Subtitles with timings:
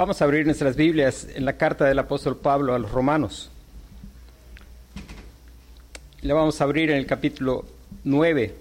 [0.00, 3.50] Vamos a abrir nuestras Biblias en la carta del apóstol Pablo a los romanos.
[6.22, 7.66] Le vamos a abrir en el capítulo
[8.04, 8.54] 9.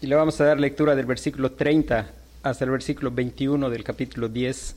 [0.00, 2.10] Y le vamos a dar lectura del versículo 30
[2.42, 4.74] hasta el versículo 21 del capítulo 10.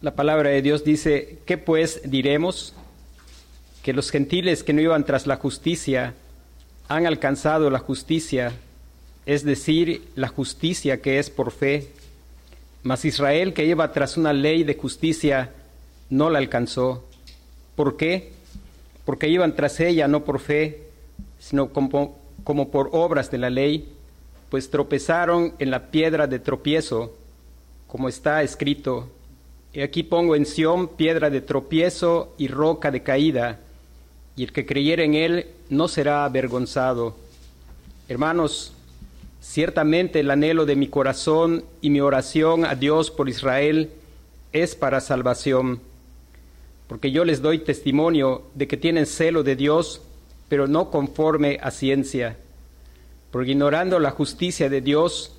[0.00, 2.74] La palabra de Dios dice, ¿qué pues diremos?
[3.82, 6.14] Que los gentiles que no iban tras la justicia
[6.88, 8.52] han alcanzado la justicia,
[9.26, 11.88] es decir, la justicia que es por fe.
[12.82, 15.50] Mas Israel que iba tras una ley de justicia
[16.08, 17.04] no la alcanzó.
[17.76, 18.32] ¿Por qué?
[19.04, 20.82] Porque iban tras ella no por fe,
[21.38, 23.88] sino como, como por obras de la ley,
[24.50, 27.14] pues tropezaron en la piedra de tropiezo,
[27.86, 29.08] como está escrito,
[29.72, 33.60] y aquí pongo en Sión piedra de tropiezo y roca de caída,
[34.40, 37.14] y el que creyere en él no será avergonzado.
[38.08, 38.72] Hermanos,
[39.42, 43.90] ciertamente el anhelo de mi corazón y mi oración a Dios por Israel
[44.54, 45.82] es para salvación,
[46.88, 50.00] porque yo les doy testimonio de que tienen celo de Dios,
[50.48, 52.38] pero no conforme a ciencia,
[53.30, 55.36] porque ignorando la justicia de Dios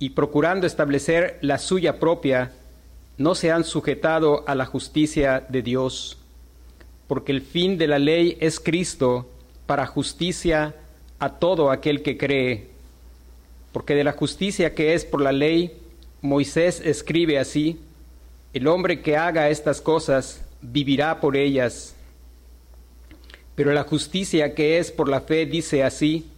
[0.00, 2.50] y procurando establecer la suya propia,
[3.16, 6.19] no se han sujetado a la justicia de Dios,
[7.10, 9.28] porque el fin de la ley es Cristo
[9.66, 10.76] para justicia
[11.18, 12.68] a todo aquel que cree.
[13.72, 15.72] Porque de la justicia que es por la ley,
[16.22, 17.80] Moisés escribe así,
[18.52, 21.96] el hombre que haga estas cosas vivirá por ellas.
[23.56, 26.28] Pero la justicia que es por la fe dice así,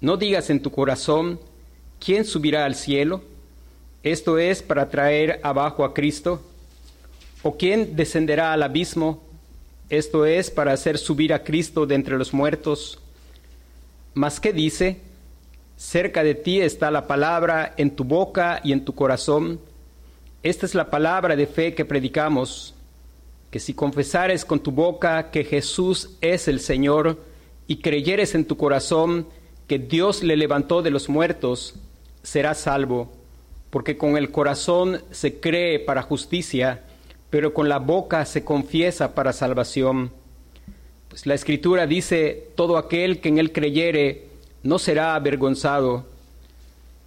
[0.00, 1.40] no digas en tu corazón,
[1.98, 3.22] ¿quién subirá al cielo?
[4.04, 6.40] esto es para traer abajo a Cristo?
[7.42, 9.31] ¿O quién descenderá al abismo?
[9.92, 12.98] Esto es para hacer subir a Cristo de entre los muertos.
[14.14, 15.02] Mas ¿qué dice?
[15.76, 19.60] Cerca de ti está la palabra en tu boca y en tu corazón.
[20.42, 22.74] Esta es la palabra de fe que predicamos,
[23.50, 27.22] que si confesares con tu boca que Jesús es el Señor
[27.66, 29.26] y creyeres en tu corazón
[29.66, 31.74] que Dios le levantó de los muertos,
[32.22, 33.12] serás salvo
[33.68, 36.82] porque con el corazón se cree para justicia,
[37.32, 40.12] pero con la boca se confiesa para salvación.
[41.08, 44.26] Pues la escritura dice, todo aquel que en él creyere
[44.62, 46.04] no será avergonzado,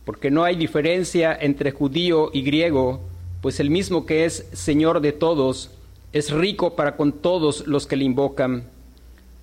[0.04, 3.02] porque no hay diferencia entre judío y griego,
[3.42, 5.70] pues el mismo que es Señor de todos,
[6.12, 8.64] es rico para con todos los que le invocan,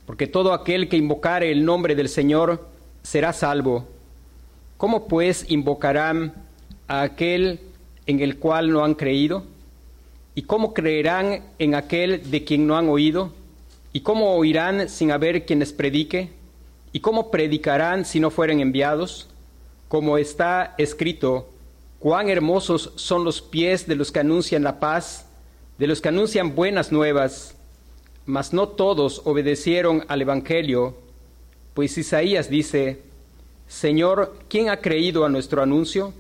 [0.05, 2.67] porque todo aquel que invocare el nombre del Señor
[3.05, 3.87] será salvo.
[4.79, 6.35] ¿Cómo pues invocarán
[6.89, 7.61] a aquel
[8.07, 9.52] en el cual no han creído?
[10.35, 13.33] ¿Y cómo creerán en aquel de quien no han oído?
[13.93, 16.31] ¿Y cómo oirán sin haber quien les predique?
[16.93, 19.29] ¿Y cómo predicarán si no fueren enviados?
[19.89, 21.51] Como está escrito,
[21.99, 25.27] cuán hermosos son los pies de los que anuncian la paz,
[25.77, 27.55] de los que anuncian buenas nuevas,
[28.25, 30.97] mas no todos obedecieron al Evangelio,
[31.75, 33.03] pues Isaías dice,
[33.69, 36.15] Señor, ¿quién ha creído a nuestro anuncio?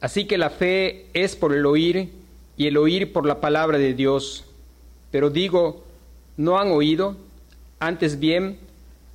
[0.00, 2.17] Así que la fe es por el oír
[2.58, 4.44] y el oír por la palabra de Dios.
[5.10, 5.84] Pero digo,
[6.36, 7.16] ¿no han oído?
[7.78, 8.58] Antes bien,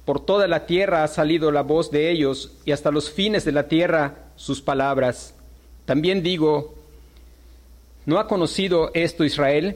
[0.05, 3.51] por toda la tierra ha salido la voz de ellos y hasta los fines de
[3.51, 5.35] la tierra sus palabras.
[5.85, 6.73] También digo,
[8.05, 9.75] ¿no ha conocido esto Israel?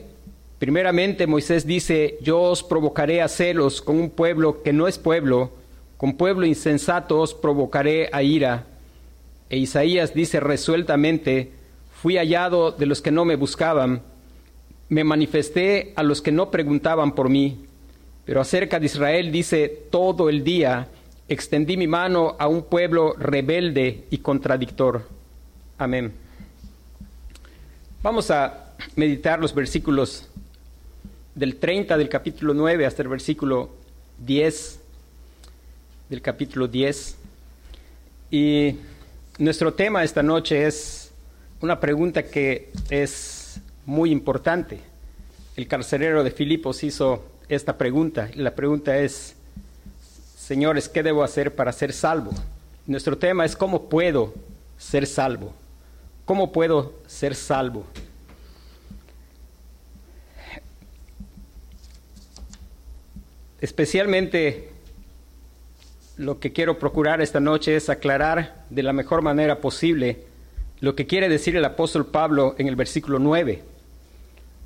[0.58, 5.52] Primeramente Moisés dice, yo os provocaré a celos con un pueblo que no es pueblo,
[5.98, 8.64] con pueblo insensato os provocaré a ira.
[9.50, 11.52] E Isaías dice resueltamente,
[12.00, 14.02] fui hallado de los que no me buscaban,
[14.88, 17.64] me manifesté a los que no preguntaban por mí.
[18.24, 20.88] Pero acerca de Israel dice todo el día,
[21.28, 25.08] extendí mi mano a un pueblo rebelde y contradictor.
[25.76, 26.12] Amén.
[28.02, 30.28] Vamos a meditar los versículos
[31.34, 33.70] del 30 del capítulo 9 hasta el versículo
[34.24, 34.80] 10
[36.08, 37.16] del capítulo 10.
[38.30, 38.76] Y
[39.38, 40.97] nuestro tema esta noche es
[41.60, 44.80] una pregunta que es muy importante.
[45.56, 49.34] El carcelero de Filipos hizo esta pregunta y la pregunta es,
[50.36, 52.32] señores, ¿qué debo hacer para ser salvo?
[52.86, 54.34] Nuestro tema es cómo puedo
[54.78, 55.52] ser salvo.
[56.24, 57.84] ¿Cómo puedo ser salvo?
[63.60, 64.70] Especialmente
[66.16, 70.27] lo que quiero procurar esta noche es aclarar de la mejor manera posible
[70.80, 73.62] lo que quiere decir el apóstol Pablo en el versículo 9,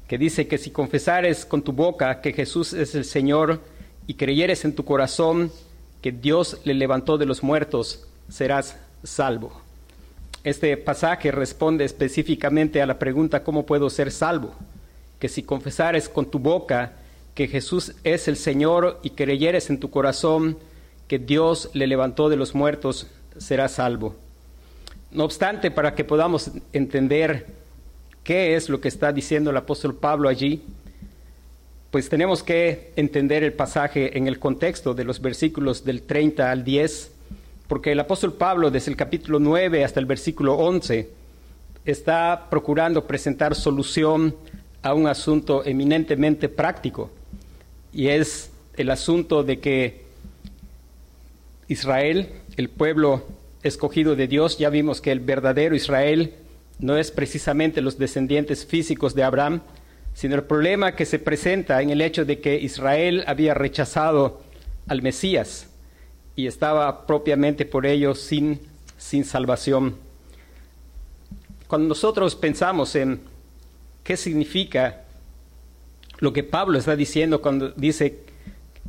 [0.08, 3.60] que dice que si confesares con tu boca que Jesús es el Señor
[4.06, 5.50] y creyeres en tu corazón
[6.02, 9.52] que Dios le levantó de los muertos, serás salvo.
[10.44, 14.52] Este pasaje responde específicamente a la pregunta ¿cómo puedo ser salvo?
[15.18, 16.92] Que si confesares con tu boca
[17.34, 20.58] que Jesús es el Señor y creyeres en tu corazón
[21.08, 23.06] que Dios le levantó de los muertos,
[23.38, 24.16] serás salvo.
[25.12, 27.46] No obstante, para que podamos entender
[28.24, 30.62] qué es lo que está diciendo el apóstol Pablo allí,
[31.90, 36.64] pues tenemos que entender el pasaje en el contexto de los versículos del 30 al
[36.64, 37.12] 10,
[37.68, 41.10] porque el apóstol Pablo desde el capítulo 9 hasta el versículo 11
[41.84, 44.34] está procurando presentar solución
[44.80, 47.10] a un asunto eminentemente práctico,
[47.92, 50.04] y es el asunto de que
[51.68, 56.34] Israel, el pueblo escogido de Dios, ya vimos que el verdadero Israel
[56.78, 59.62] no es precisamente los descendientes físicos de Abraham,
[60.14, 64.42] sino el problema que se presenta en el hecho de que Israel había rechazado
[64.88, 65.68] al Mesías
[66.36, 68.60] y estaba propiamente por ello sin,
[68.98, 69.96] sin salvación.
[71.68, 73.20] Cuando nosotros pensamos en
[74.04, 75.04] qué significa
[76.18, 78.20] lo que Pablo está diciendo cuando dice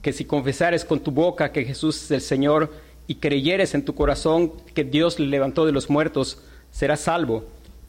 [0.01, 2.71] que si confesares con tu boca que Jesús es el Señor
[3.07, 6.39] y creyeres en tu corazón que Dios le levantó de los muertos,
[6.71, 7.45] serás salvo.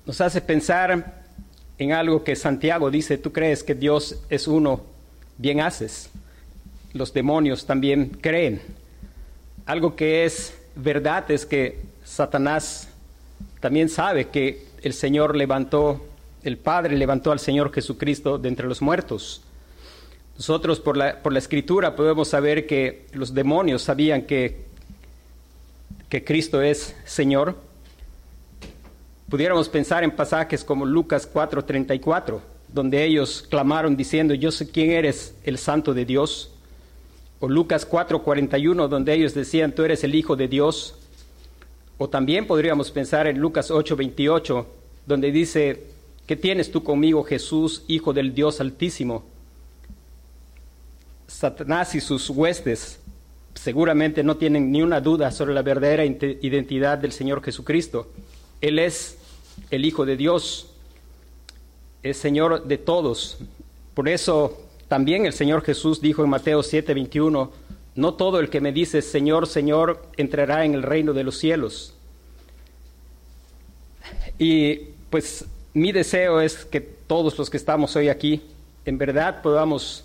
[0.07, 1.23] Nos hace pensar
[1.79, 4.83] en algo que Santiago dice, tú crees que Dios es uno,
[5.39, 6.11] bien haces.
[6.93, 8.61] Los demonios también creen.
[9.67, 12.89] Algo que es verdad es que Satanás
[13.61, 16.05] también sabe que el Señor levantó,
[16.43, 19.43] el Padre levantó al Señor Jesucristo de entre los muertos.
[20.37, 24.65] Nosotros por la, por la escritura podemos saber que los demonios sabían que,
[26.09, 27.57] que Cristo es Señor.
[29.29, 35.35] Pudiéramos pensar en pasajes como Lucas 4:34, donde ellos clamaron diciendo, yo sé quién eres,
[35.45, 36.51] el santo de Dios.
[37.41, 40.95] O Lucas 4:41, donde ellos decían, tú eres el Hijo de Dios.
[41.99, 44.67] O también podríamos pensar en Lucas 8:28,
[45.07, 45.85] donde dice,
[46.27, 49.25] ¿qué tienes tú conmigo, Jesús, Hijo del Dios Altísimo?
[51.27, 53.01] Satanás y sus huestes
[53.55, 58.09] seguramente no tienen ni una duda sobre la verdadera identidad del Señor Jesucristo.
[58.61, 59.19] Él es
[59.71, 60.71] el Hijo de Dios,
[62.03, 63.39] es Señor de todos.
[63.95, 67.51] Por eso también el Señor Jesús dijo en Mateo 7:21,
[67.97, 71.95] no todo el que me dice Señor, Señor entrará en el reino de los cielos.
[74.39, 74.77] Y
[75.11, 78.43] pues mi deseo es que todos los que estamos hoy aquí
[78.85, 80.05] en verdad podamos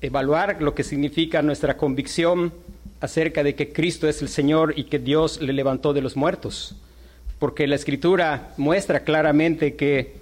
[0.00, 2.52] evaluar lo que significa nuestra convicción
[3.00, 6.76] acerca de que Cristo es el Señor y que Dios le levantó de los muertos.
[7.38, 10.14] Porque la escritura muestra claramente que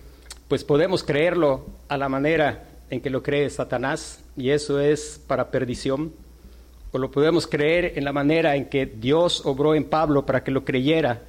[0.46, 5.50] pues podemos creerlo a la manera en que lo cree Satanás y eso es para
[5.50, 6.12] perdición.
[6.90, 10.50] O lo podemos creer en la manera en que Dios obró en Pablo para que
[10.50, 11.20] lo creyera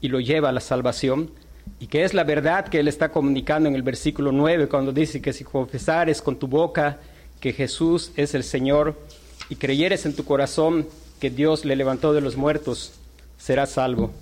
[0.00, 1.30] y lo lleva a la salvación.
[1.78, 5.22] Y que es la verdad que él está comunicando en el versículo 9 cuando dice
[5.22, 6.98] que si confesares con tu boca
[7.44, 8.98] que Jesús es el Señor
[9.50, 10.88] y creyeres en tu corazón
[11.20, 12.92] que Dios le levantó de los muertos,
[13.36, 14.12] serás salvo.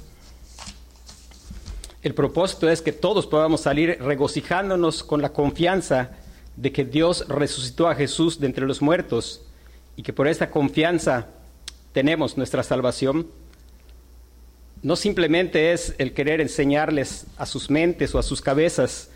[2.03, 6.11] El propósito es que todos podamos salir regocijándonos con la confianza
[6.57, 9.43] de que Dios resucitó a Jesús de entre los muertos
[9.95, 11.29] y que por esta confianza
[11.93, 13.29] tenemos nuestra salvación.
[14.83, 19.11] No simplemente es el querer enseñarles a sus mentes o a sus cabezas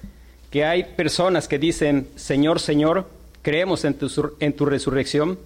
[0.52, 3.16] que hay personas que dicen, Señor, Señor,
[3.46, 5.38] creemos en tu, resurrección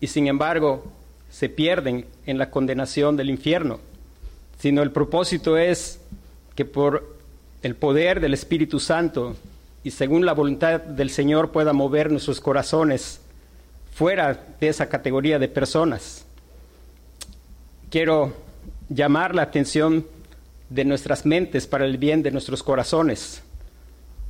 [0.00, 0.90] y sin embargo
[1.30, 3.78] se pierden en la condenación del infierno,
[4.58, 6.00] sino el propósito es
[6.56, 7.16] que por
[7.62, 9.36] el poder del Espíritu Santo
[9.84, 13.20] y según la voluntad del Señor pueda mover nuestros corazones
[13.94, 16.24] fuera de esa categoría de personas.
[17.88, 18.34] Quiero
[18.88, 20.04] llamar la atención
[20.70, 23.44] de nuestras mentes para el bien de nuestros corazones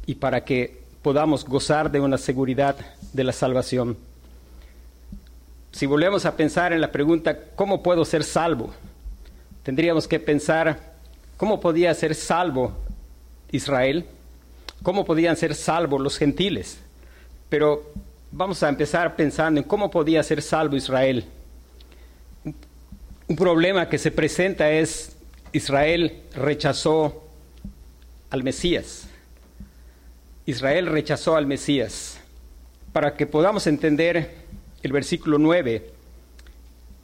[0.05, 2.77] y para que podamos gozar de una seguridad
[3.13, 3.99] de la salvación.
[5.71, 8.73] Si volvemos a pensar en la pregunta, ¿cómo puedo ser salvo?
[9.63, 10.95] Tendríamos que pensar,
[11.37, 12.73] ¿cómo podía ser salvo
[13.53, 14.07] Israel?
[14.83, 16.79] ¿Cómo podían ser salvos los gentiles?
[17.51, 17.93] Pero
[18.33, 21.27] vamos a empezar pensando en cómo podía ser salvo Israel.
[23.29, 25.15] Un problema que se presenta es
[25.53, 27.25] Israel rechazó
[28.31, 29.09] al Mesías.
[30.47, 32.21] Israel rechazó al Mesías.
[32.93, 34.35] Para que podamos entender
[34.83, 35.91] el versículo 9,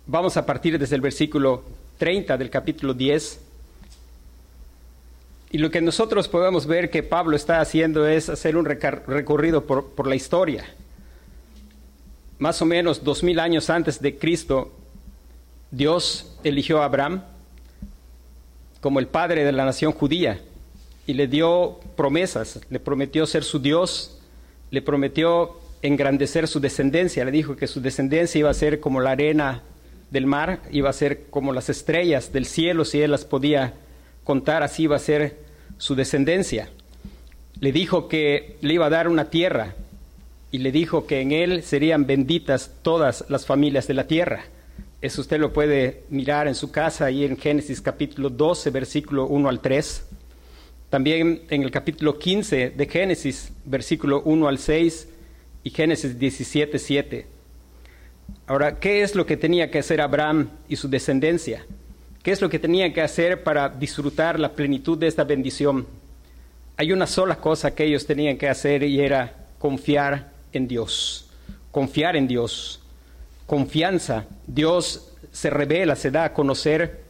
[0.07, 1.65] vamos a partir desde el versículo
[1.99, 3.41] 30 del capítulo 10.
[5.53, 9.91] Y lo que nosotros podemos ver que Pablo está haciendo es hacer un recorrido por,
[9.91, 10.65] por la historia.
[12.39, 14.73] más o menos dos mil años antes de Cristo,
[15.71, 17.23] Dios eligió a Abraham
[18.81, 20.41] como el padre de la nación judía
[21.07, 24.19] y le dio promesas, le prometió ser su Dios,
[24.71, 29.13] le prometió engrandecer su descendencia, le dijo que su descendencia iba a ser como la
[29.13, 29.63] arena
[30.11, 33.75] del mar, iba a ser como las estrellas del cielo, si él las podía
[34.25, 35.39] contar, así iba a ser
[35.79, 36.69] su descendencia.
[37.61, 39.75] Le dijo que le iba a dar una tierra
[40.51, 44.45] y le dijo que en él serían benditas todas las familias de la tierra.
[45.01, 49.49] Eso usted lo puede mirar en su casa ahí en Génesis capítulo 12, versículo 1
[49.49, 50.05] al 3.
[50.91, 55.09] También en el capítulo 15 de Génesis, versículo 1 al 6
[55.63, 57.27] y Génesis 17, 7.
[58.49, 61.65] Ahora, ¿qué es lo que tenía que hacer Abraham y su descendencia?
[62.25, 65.87] ¿Qué es lo que tenía que hacer para disfrutar la plenitud de esta bendición?
[66.77, 71.31] Hay una sola cosa que ellos tenían que hacer y era confiar en Dios.
[71.71, 72.81] Confiar en Dios.
[73.47, 74.25] Confianza.
[74.45, 77.03] Dios se revela, se da a conocer,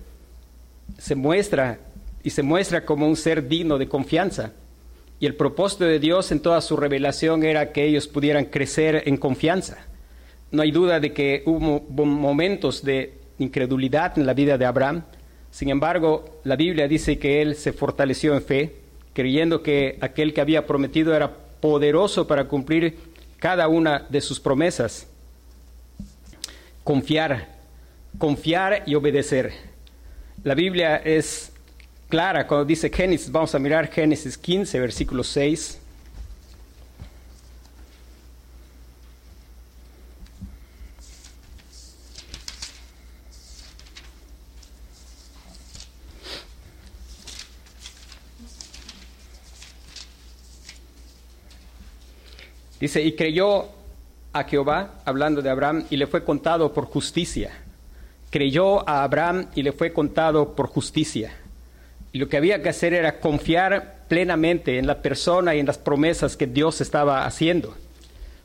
[0.98, 1.78] se muestra
[2.22, 4.52] y se muestra como un ser digno de confianza.
[5.18, 9.16] Y el propósito de Dios en toda su revelación era que ellos pudieran crecer en
[9.16, 9.86] confianza.
[10.50, 15.04] No hay duda de que hubo momentos de incredulidad en la vida de Abraham.
[15.50, 18.76] Sin embargo, la Biblia dice que él se fortaleció en fe,
[19.12, 22.96] creyendo que aquel que había prometido era poderoso para cumplir
[23.38, 25.06] cada una de sus promesas.
[26.82, 27.48] Confiar,
[28.18, 29.52] confiar y obedecer.
[30.44, 31.49] La Biblia es
[32.10, 35.78] clara cuando dice Génesis, vamos a mirar Génesis 15, versículo 6.
[52.80, 53.68] Dice, y creyó
[54.32, 57.52] a Jehová, hablando de Abraham, y le fue contado por justicia.
[58.30, 61.39] Creyó a Abraham y le fue contado por justicia.
[62.12, 65.78] Y lo que había que hacer era confiar plenamente en la persona y en las
[65.78, 67.76] promesas que Dios estaba haciendo.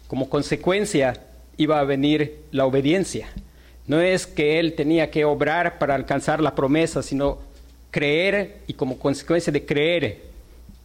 [0.08, 1.14] Como consecuencia
[1.58, 3.30] iba a venir la obediencia.
[3.88, 7.40] No es que él tenía que obrar para alcanzar la promesa, sino
[7.92, 10.22] creer y como consecuencia de creer,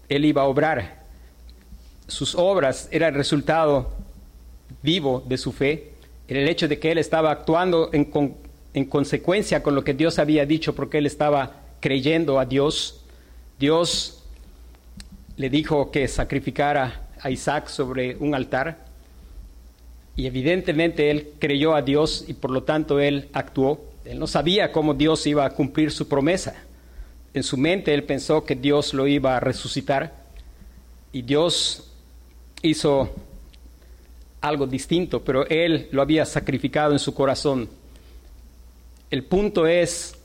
[0.09, 1.01] él iba a obrar
[2.11, 3.93] sus obras eran el resultado
[4.83, 5.93] vivo de su fe,
[6.29, 8.11] en el hecho de que él estaba actuando en,
[8.75, 13.01] en consecuencia con lo que Dios había dicho, porque él estaba creyendo a Dios.
[13.59, 14.23] Dios
[15.37, 18.87] le dijo que sacrificara a Isaac sobre un altar
[20.17, 23.81] y evidentemente él creyó a Dios y por lo tanto él actuó.
[24.05, 26.55] Él no sabía cómo Dios iba a cumplir su promesa.
[27.33, 30.13] En su mente él pensó que Dios lo iba a resucitar
[31.13, 31.91] y Dios
[32.63, 33.15] hizo
[34.41, 37.69] algo distinto, pero él lo había sacrificado en su corazón.
[39.11, 40.20] El punto es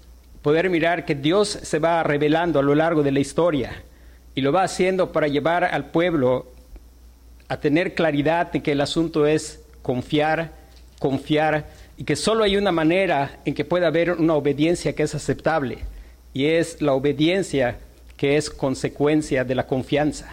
[0.46, 3.82] poder mirar que Dios se va revelando a lo largo de la historia
[4.36, 6.46] y lo va haciendo para llevar al pueblo
[7.48, 10.52] a tener claridad de que el asunto es confiar,
[11.00, 11.66] confiar
[11.98, 15.80] y que solo hay una manera en que pueda haber una obediencia que es aceptable
[16.32, 17.80] y es la obediencia
[18.16, 20.30] que es consecuencia de la confianza.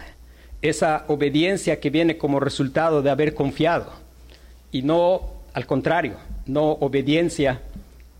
[0.61, 3.91] Esa obediencia que viene como resultado de haber confiado
[4.71, 7.61] y no al contrario, no obediencia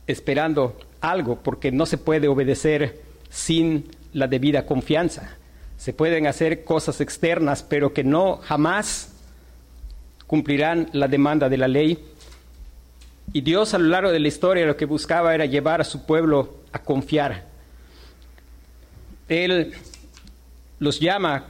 [0.08, 5.38] esperando algo, porque no se puede obedecer sin la debida confianza.
[5.78, 9.12] Se pueden hacer cosas externas, pero que no jamás
[10.28, 12.06] cumplirán la demanda de la ley.
[13.34, 16.06] Y Dios a lo largo de la historia lo que buscaba era llevar a su
[16.06, 17.46] pueblo a confiar.
[19.28, 19.74] Él
[20.80, 21.48] los llama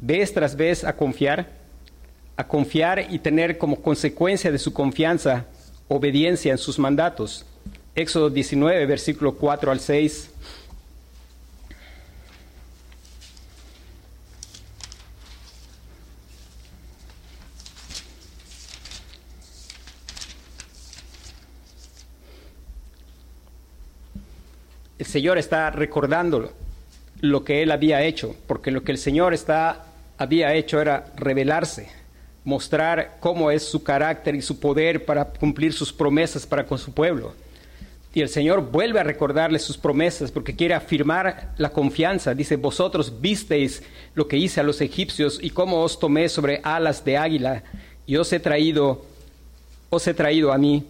[0.00, 1.48] vez tras vez a confiar,
[2.36, 5.46] a confiar y tener como consecuencia de su confianza
[5.86, 7.46] obediencia en sus mandatos.
[7.96, 10.30] Éxodo 19, versículo 4 al 6.
[24.98, 26.52] El Señor está recordándolo
[27.22, 29.86] lo que él había hecho, porque lo que el Señor está,
[30.18, 31.88] había hecho era revelarse,
[32.44, 36.92] mostrar cómo es su carácter y su poder para cumplir sus promesas para con su
[36.92, 37.45] pueblo.
[38.16, 42.32] Y el Señor vuelve a recordarle sus promesas porque quiere afirmar la confianza.
[42.32, 43.82] Dice, vosotros visteis
[44.14, 47.62] lo que hice a los egipcios y cómo os tomé sobre alas de águila
[48.06, 49.04] y os he traído,
[49.90, 50.82] os he traído a mí.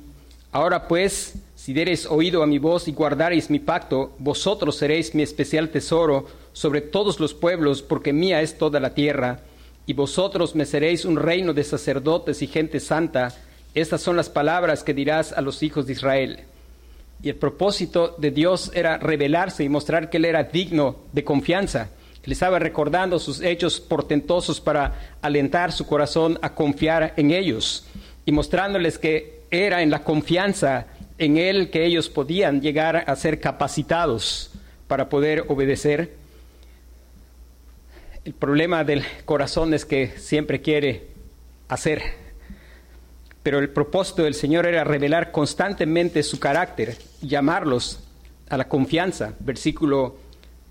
[0.52, 5.24] Ahora pues, si diereis oído a mi voz y guardareis mi pacto, vosotros seréis mi
[5.24, 9.40] especial tesoro sobre todos los pueblos, porque mía es toda la tierra,
[9.84, 13.34] y vosotros me seréis un reino de sacerdotes y gente santa.
[13.74, 16.46] estas son las palabras que dirás a los hijos de Israel.
[17.22, 21.90] Y el propósito de Dios era revelarse y mostrar que Él era digno de confianza.
[22.22, 27.86] Él estaba recordando sus hechos portentosos para alentar su corazón a confiar en ellos
[28.24, 30.86] y mostrándoles que era en la confianza
[31.18, 34.50] en Él que ellos podían llegar a ser capacitados
[34.88, 36.14] para poder obedecer.
[38.24, 41.06] El problema del corazón es que siempre quiere
[41.68, 42.02] hacer,
[43.46, 48.00] pero el propósito del Señor era revelar constantemente su carácter, llamarlos
[48.48, 49.34] a la confianza.
[49.38, 50.16] Versículo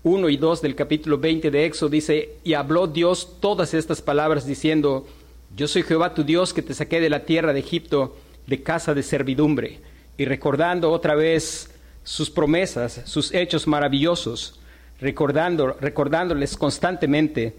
[0.02, 4.46] 1 y 2 del capítulo 20 de Éxodo dice, y habló Dios todas estas palabras
[4.46, 5.06] diciendo,
[5.56, 8.14] yo soy Jehová tu Dios que te saqué de la tierra de Egipto,
[8.46, 9.80] de casa de servidumbre
[10.18, 11.70] y recordando otra vez
[12.04, 14.60] sus promesas, sus hechos maravillosos,
[15.00, 17.56] recordando, recordándoles constantemente.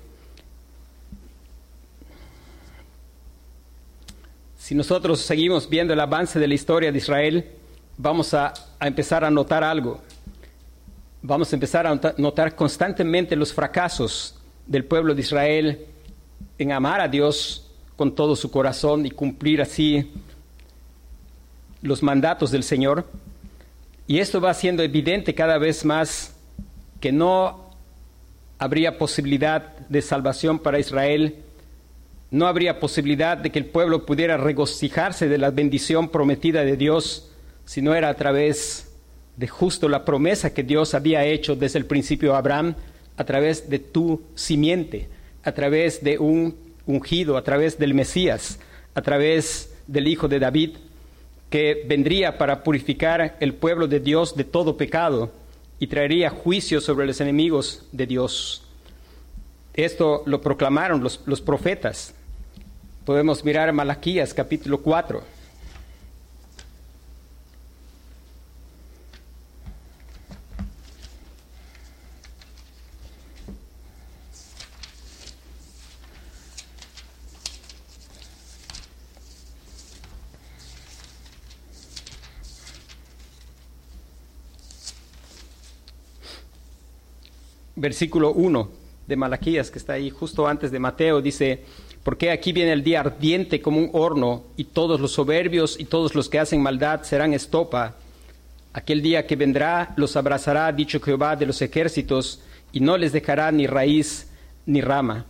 [4.68, 7.52] Si nosotros seguimos viendo el avance de la historia de Israel,
[7.96, 10.02] vamos a, empezar a notar algo.
[11.22, 15.86] Vamos a empezar a notar constantemente los fracasos del pueblo de Israel
[16.58, 20.12] en amar a Dios con todo su corazón y cumplir así
[21.82, 23.06] los mandatos del Señor.
[24.06, 26.36] Y esto va siendo evidente cada vez más
[27.00, 27.72] que no
[28.60, 31.46] habría posibilidad de salvación para Israel,
[32.32, 37.32] no habría posibilidad de que el pueblo pudiera regocijarse de la bendición prometida de Dios,
[37.66, 38.92] si no era a través
[39.38, 42.76] de justo la promesa que Dios había hecho desde el principio a Abraham,
[43.16, 45.10] a través de tu simiente,
[45.44, 46.56] a través de un
[46.86, 48.60] ungido, a través del Mesías,
[48.94, 50.78] a través del Hijo de David,
[51.50, 55.32] que vendría para purificar el pueblo de Dios de todo pecado
[55.80, 58.64] y traería juicio sobre los enemigos de Dios.
[59.74, 62.16] Esto lo proclamaron los, los profetas.
[63.08, 65.24] Podemos mirar Malaquías capítulo 4.
[87.78, 91.64] versículo 1 de Malaquías, que está ahí justo antes de Mateo, dice,
[92.04, 96.14] porque aquí viene el día ardiente como un horno, y todos los soberbios y todos
[96.14, 97.96] los que hacen maldad serán estopa.
[98.74, 102.42] Aquel día que vendrá los abrazará, dicho Jehová de los ejércitos,
[102.72, 104.28] y no les dejará ni raíz
[104.66, 105.26] ni rama.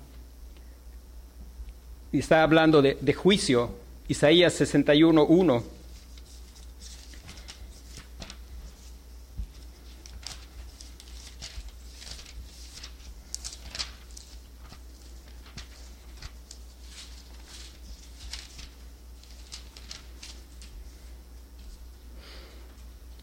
[2.11, 3.71] Y está hablando de, de juicio,
[4.07, 5.76] Isaías 61, 1.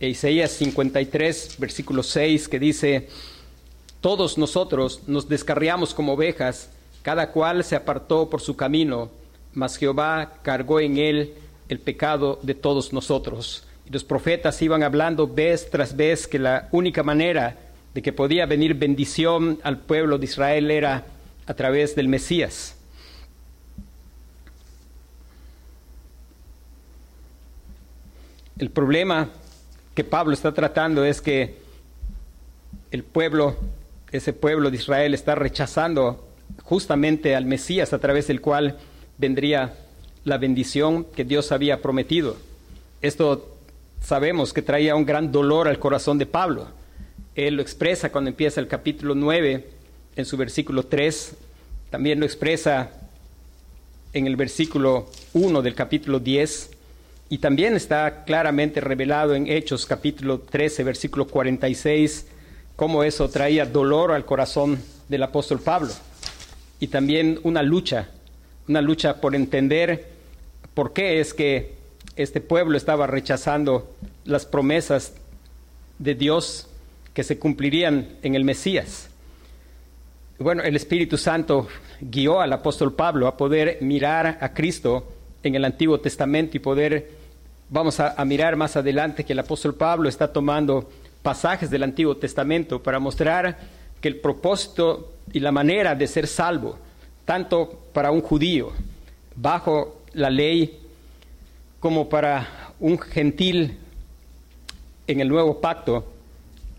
[0.00, 3.08] Isaías 53, versículo 6, que dice,
[4.00, 6.70] todos nosotros nos descarriamos como ovejas,
[7.02, 9.10] cada cual se apartó por su camino,
[9.52, 11.34] mas Jehová cargó en él
[11.68, 13.64] el pecado de todos nosotros.
[13.86, 17.56] Y los profetas iban hablando vez tras vez que la única manera
[17.94, 21.06] de que podía venir bendición al pueblo de Israel era
[21.46, 22.76] a través del Mesías.
[28.58, 29.30] El problema
[29.94, 31.56] que Pablo está tratando es que
[32.90, 33.56] el pueblo,
[34.10, 36.26] ese pueblo de Israel está rechazando
[36.62, 38.78] justamente al Mesías a través del cual
[39.18, 39.74] vendría
[40.24, 42.36] la bendición que Dios había prometido.
[43.02, 43.56] Esto
[44.00, 46.68] sabemos que traía un gran dolor al corazón de Pablo.
[47.34, 49.68] Él lo expresa cuando empieza el capítulo 9
[50.16, 51.34] en su versículo 3,
[51.90, 52.90] también lo expresa
[54.12, 56.73] en el versículo 1 del capítulo 10
[57.34, 62.28] y también está claramente revelado en Hechos capítulo 13, versículo 46,
[62.76, 65.90] cómo eso traía dolor al corazón del apóstol Pablo.
[66.78, 68.06] Y también una lucha,
[68.68, 70.06] una lucha por entender
[70.74, 71.74] por qué es que
[72.14, 73.92] este pueblo estaba rechazando
[74.24, 75.14] las promesas
[75.98, 76.68] de Dios
[77.14, 79.08] que se cumplirían en el Mesías.
[80.38, 81.66] Bueno, el Espíritu Santo
[82.00, 87.23] guió al apóstol Pablo a poder mirar a Cristo en el Antiguo Testamento y poder
[87.74, 90.88] vamos a, mirar más adelante que el apóstol Pablo está tomando
[91.22, 93.58] pasajes del Antiguo Testamento para mostrar
[94.00, 96.78] que el propósito y la manera de ser salvo,
[97.24, 98.70] tanto para un judío
[99.34, 100.78] bajo la ley
[101.80, 102.46] como para
[102.78, 103.76] un gentil
[105.08, 106.06] en el nuevo pacto,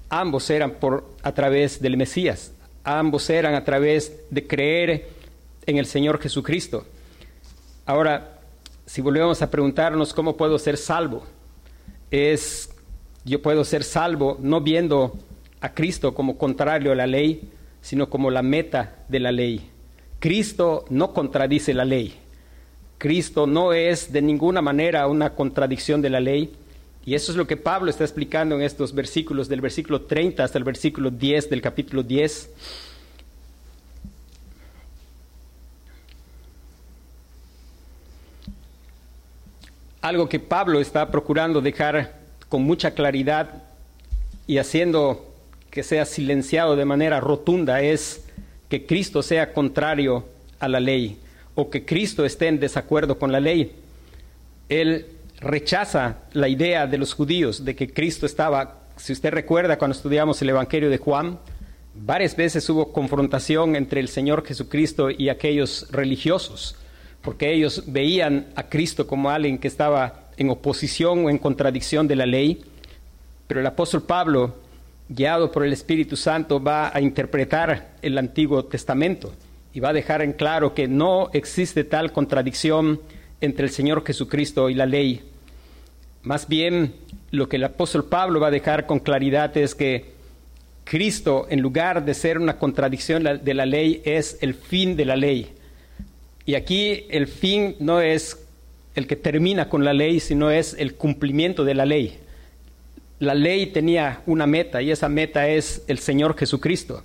[0.10, 2.54] ambos eran por a través del Mesías,
[2.86, 5.10] ambos eran a través de creer
[5.66, 6.86] en el Señor Jesucristo.
[7.86, 8.35] Ahora,
[8.86, 11.24] si volvemos a preguntarnos cómo puedo ser salvo,
[12.12, 12.70] es
[13.24, 15.18] yo puedo ser salvo no viendo
[15.60, 17.50] a Cristo como contrario a la ley,
[17.82, 19.70] sino como la meta de la ley.
[20.20, 22.14] Cristo no contradice la ley.
[22.98, 26.54] Cristo no es de ninguna manera una contradicción de la ley.
[27.06, 30.58] Y eso es lo que Pablo está explicando en estos versículos, del versículo 30 hasta
[30.58, 32.50] el versículo 10 del capítulo 10.
[40.06, 42.14] Algo que Pablo está procurando dejar
[42.48, 43.64] con mucha claridad
[44.46, 45.34] y haciendo
[45.72, 48.24] que sea silenciado de manera rotunda es
[48.70, 50.24] que Cristo sea contrario
[50.60, 51.18] a la ley
[51.56, 53.72] o que Cristo esté en desacuerdo con la ley.
[54.70, 55.08] Él
[55.40, 60.40] rechaza la idea de los judíos de que Cristo estaba, si usted recuerda cuando estudiamos
[60.40, 61.40] el Evangelio de Juan,
[61.96, 66.76] varias veces hubo confrontación entre el Señor Jesucristo y aquellos religiosos,
[67.26, 72.16] porque ellos veían a Cristo como alguien que estaba en oposición o en contradicción de
[72.16, 72.64] la ley,
[73.48, 74.56] pero el apóstol Pablo,
[75.10, 79.34] guiado por el Espíritu Santo, va a interpretar el Antiguo Testamento
[79.74, 83.02] y va a dejar en claro que no existe tal contradicción
[83.42, 85.24] entre el Señor Jesucristo y la ley.
[86.22, 86.94] Más bien,
[87.32, 90.14] lo que el apóstol Pablo va a dejar con claridad es que
[90.84, 95.16] Cristo, en lugar de ser una contradicción de la ley, es el fin de la
[95.16, 95.55] ley.
[96.46, 98.46] Y aquí el fin no es
[98.94, 102.20] el que termina con la ley, sino es el cumplimiento de la ley.
[103.20, 107.04] La ley tenía una meta y esa meta es el Señor Jesucristo.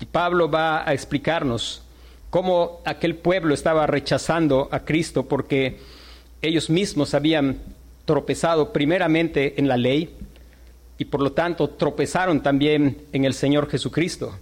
[0.00, 1.82] Y Pablo va a explicarnos
[2.30, 5.78] cómo aquel pueblo estaba rechazando a Cristo porque
[6.42, 7.58] ellos mismos habían
[8.04, 10.14] tropezado primeramente en la ley
[10.96, 14.36] y por lo tanto tropezaron también en el Señor Jesucristo.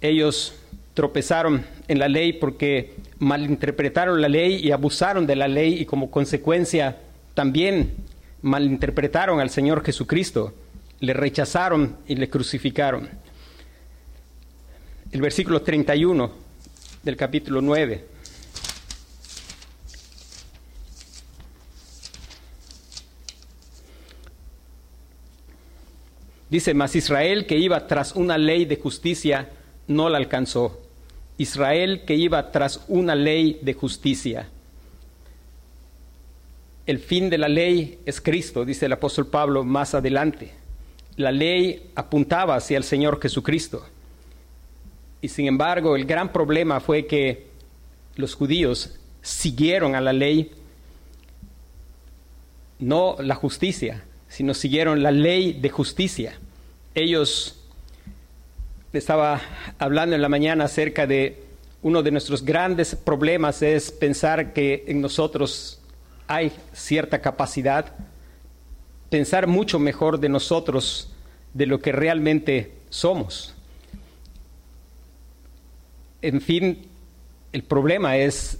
[0.00, 0.54] Ellos
[0.94, 6.10] tropezaron en la ley porque malinterpretaron la ley y abusaron de la ley y como
[6.10, 6.98] consecuencia
[7.32, 7.94] también
[8.42, 10.52] malinterpretaron al Señor Jesucristo,
[11.00, 13.08] le rechazaron y le crucificaron.
[15.10, 16.30] El versículo 31
[17.02, 18.04] del capítulo 9.
[26.50, 29.48] Dice, mas Israel que iba tras una ley de justicia
[29.88, 30.83] no la alcanzó.
[31.38, 34.48] Israel que iba tras una ley de justicia.
[36.86, 40.52] El fin de la ley es Cristo, dice el apóstol Pablo más adelante.
[41.16, 43.84] La ley apuntaba hacia el Señor Jesucristo.
[45.22, 47.46] Y sin embargo, el gran problema fue que
[48.16, 50.52] los judíos siguieron a la ley,
[52.78, 56.38] no la justicia, sino siguieron la ley de justicia.
[56.94, 57.63] Ellos,
[58.98, 59.40] estaba
[59.78, 61.42] hablando en la mañana acerca de
[61.82, 65.80] uno de nuestros grandes problemas es pensar que en nosotros
[66.26, 67.92] hay cierta capacidad,
[69.10, 71.12] pensar mucho mejor de nosotros
[71.52, 73.54] de lo que realmente somos
[76.24, 76.78] en fin,
[77.52, 78.58] el problema es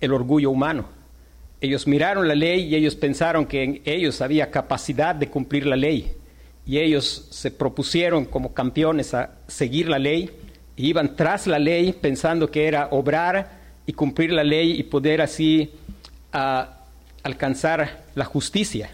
[0.00, 0.86] el orgullo humano.
[1.60, 5.76] Ellos miraron la ley y ellos pensaron que en ellos había capacidad de cumplir la
[5.76, 6.12] ley.
[6.66, 10.30] Y ellos se propusieron como campeones a seguir la ley
[10.76, 15.20] e iban tras la ley pensando que era obrar y cumplir la ley y poder
[15.20, 15.70] así
[17.22, 18.90] alcanzar la justicia.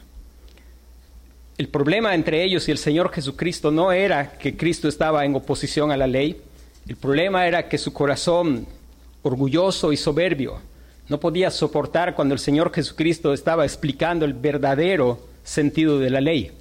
[1.58, 5.92] El problema entre ellos y el Señor Jesucristo no era que Cristo estaba en oposición
[5.92, 6.40] a la ley,
[6.88, 8.66] el problema era que su corazón,
[9.22, 10.58] orgulloso y soberbio,
[11.08, 16.52] no podía soportar cuando el Señor Jesucristo estaba explicando el verdadero sentido de la ley.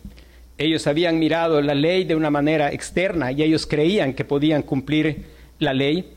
[0.60, 5.24] Ellos habían mirado la ley de una manera externa y ellos creían que podían cumplir
[5.58, 6.12] la ley.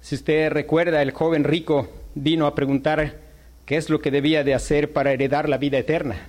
[0.00, 3.18] Si usted recuerda, el joven rico vino a preguntar
[3.66, 6.28] qué es lo que debía de hacer para heredar la vida eterna.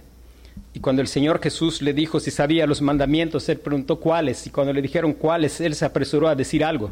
[0.73, 4.47] Y cuando el Señor Jesús le dijo si sabía los mandamientos, él preguntó cuáles.
[4.47, 6.89] Y cuando le dijeron cuáles, él se apresuró a decir algo.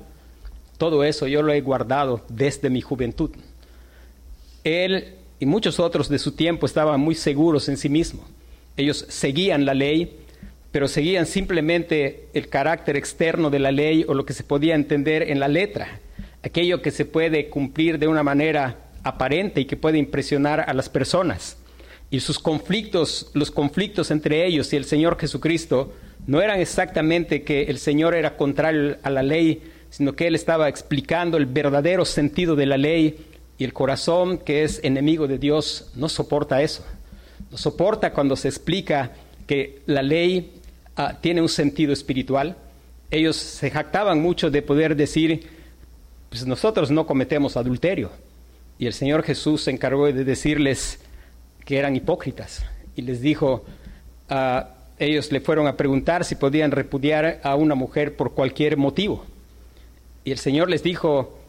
[0.77, 3.31] Todo eso yo lo he guardado desde mi juventud.
[4.63, 8.27] Él y muchos otros de su tiempo estaban muy seguros en sí mismos.
[8.77, 10.15] Ellos seguían la ley,
[10.71, 15.23] pero seguían simplemente el carácter externo de la ley o lo que se podía entender
[15.23, 15.99] en la letra,
[16.43, 20.89] aquello que se puede cumplir de una manera aparente y que puede impresionar a las
[20.89, 21.57] personas.
[22.11, 25.93] Y sus conflictos, los conflictos entre ellos y el Señor Jesucristo,
[26.27, 30.69] no eran exactamente que el Señor era contrario a la ley, sino que Él estaba
[30.69, 33.25] explicando el verdadero sentido de la ley
[33.57, 36.85] y el corazón que es enemigo de Dios no soporta eso.
[37.51, 39.11] No soporta cuando se explica
[39.47, 40.58] que la ley
[40.99, 42.55] ah, tiene un sentido espiritual.
[43.09, 45.47] Ellos se jactaban mucho de poder decir,
[46.29, 48.11] pues nosotros no cometemos adulterio.
[48.77, 50.99] Y el Señor Jesús se encargó de decirles
[51.65, 53.63] que eran hipócritas y les dijo,
[54.29, 59.25] ah, ellos le fueron a preguntar si podían repudiar a una mujer por cualquier motivo.
[60.25, 61.39] Y el Señor les dijo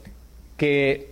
[0.57, 1.11] que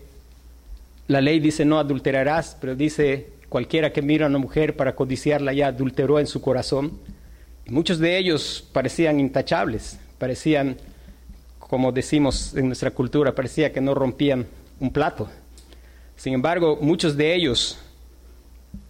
[1.08, 5.52] la ley dice no adulterarás, pero dice cualquiera que mira a una mujer para codiciarla
[5.52, 6.92] ya adulteró en su corazón.
[7.70, 10.78] Muchos de ellos parecían intachables, parecían,
[11.58, 14.46] como decimos en nuestra cultura, parecía que no rompían
[14.80, 15.28] un plato.
[16.16, 17.78] Sin embargo, muchos de ellos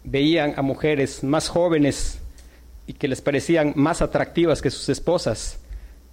[0.05, 2.21] veían a mujeres más jóvenes
[2.87, 5.59] y que les parecían más atractivas que sus esposas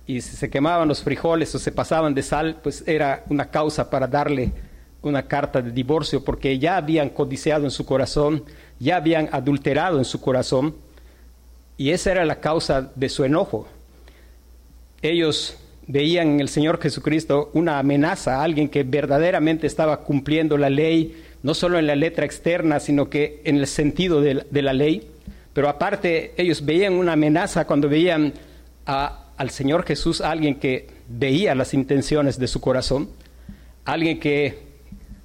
[0.07, 3.91] y si se quemaban los frijoles o se pasaban de sal, pues era una causa
[3.91, 4.51] para darle
[5.03, 8.43] una carta de divorcio porque ya habían codiciado en su corazón,
[8.79, 10.73] ya habían adulterado en su corazón
[11.77, 13.67] y esa era la causa de su enojo.
[15.01, 15.57] Ellos
[15.87, 21.53] veían en el Señor Jesucristo una amenaza, alguien que verdaderamente estaba cumpliendo la ley, no
[21.53, 25.07] solo en la letra externa, sino que en el sentido de, la ley.
[25.53, 28.33] Pero aparte, ellos veían una amenaza cuando veían
[28.85, 33.09] al Señor Jesús, alguien que veía las intenciones de su corazón,
[33.83, 34.65] alguien que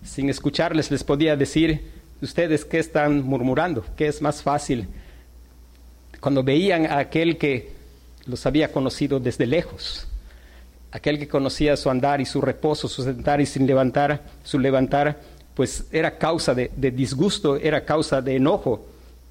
[0.04, 1.80] sin escucharles les podía decir,
[2.20, 4.88] ustedes qué están murmurando, qué es más fácil.
[6.20, 7.72] Cuando veían a aquel que
[8.26, 10.06] los había conocido desde lejos,
[10.92, 15.20] aquel que conocía su andar y su reposo, su sentar y sin levantar, su levantar,
[15.54, 18.86] pues era causa de, de disgusto, era causa de enojo.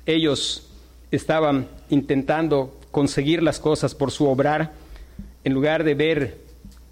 [0.05, 0.67] Ellos
[1.11, 4.73] estaban intentando conseguir las cosas por su obrar,
[5.43, 6.37] en lugar de ver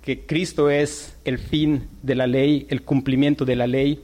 [0.07, 3.99] que Cristo es el fin de la ley, el cumplimiento de la ley.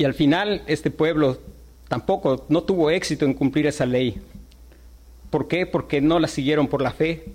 [0.00, 1.36] Y al final este pueblo
[1.86, 4.18] tampoco no tuvo éxito en cumplir esa ley.
[5.28, 5.66] ¿Por qué?
[5.66, 7.26] Porque no la siguieron por la fe,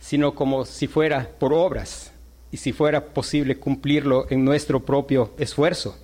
[0.00, 2.10] sino como si fuera por obras
[2.50, 5.94] y si fuera posible cumplirlo en nuestro propio esfuerzo.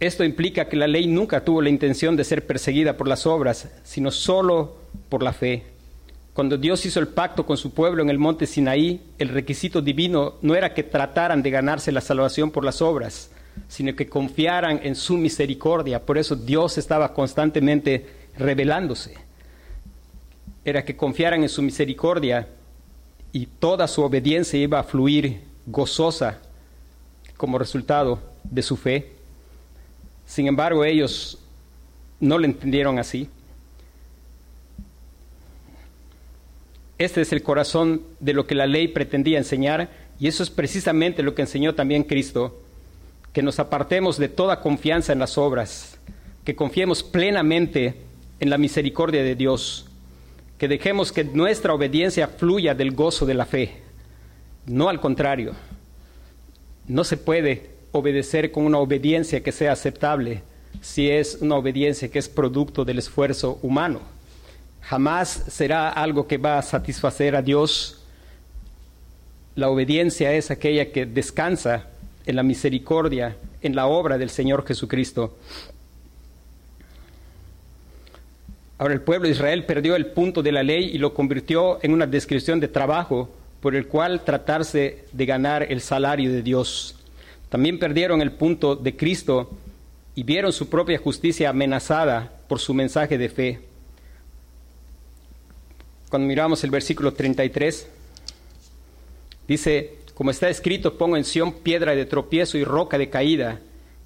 [0.00, 3.68] Esto implica que la ley nunca tuvo la intención de ser perseguida por las obras,
[3.84, 5.62] sino solo por la fe.
[6.40, 10.36] Cuando Dios hizo el pacto con su pueblo en el monte Sinaí, el requisito divino
[10.40, 13.30] no era que trataran de ganarse la salvación por las obras,
[13.68, 16.00] sino que confiaran en su misericordia.
[16.00, 18.06] Por eso Dios estaba constantemente
[18.38, 19.16] revelándose.
[20.64, 22.48] Era que confiaran en su misericordia
[23.32, 26.38] y toda su obediencia iba a fluir gozosa
[27.36, 29.12] como resultado de su fe.
[30.24, 31.38] Sin embargo, ellos
[32.18, 33.28] no lo entendieron así.
[37.00, 41.22] Este es el corazón de lo que la ley pretendía enseñar y eso es precisamente
[41.22, 42.60] lo que enseñó también Cristo,
[43.32, 45.98] que nos apartemos de toda confianza en las obras,
[46.44, 47.94] que confiemos plenamente
[48.38, 49.86] en la misericordia de Dios,
[50.58, 53.78] que dejemos que nuestra obediencia fluya del gozo de la fe,
[54.66, 55.54] no al contrario.
[56.86, 60.42] No se puede obedecer con una obediencia que sea aceptable
[60.82, 64.19] si es una obediencia que es producto del esfuerzo humano.
[64.90, 68.02] Jamás será algo que va a satisfacer a Dios.
[69.54, 71.86] La obediencia es aquella que descansa
[72.26, 75.38] en la misericordia, en la obra del Señor Jesucristo.
[78.78, 81.92] Ahora el pueblo de Israel perdió el punto de la ley y lo convirtió en
[81.92, 86.96] una descripción de trabajo por el cual tratarse de ganar el salario de Dios.
[87.48, 89.50] También perdieron el punto de Cristo
[90.16, 93.69] y vieron su propia justicia amenazada por su mensaje de fe.
[96.10, 97.86] Cuando miramos el versículo 33,
[99.46, 103.60] dice, como está escrito, pongo en Sión piedra de tropiezo y roca de caída,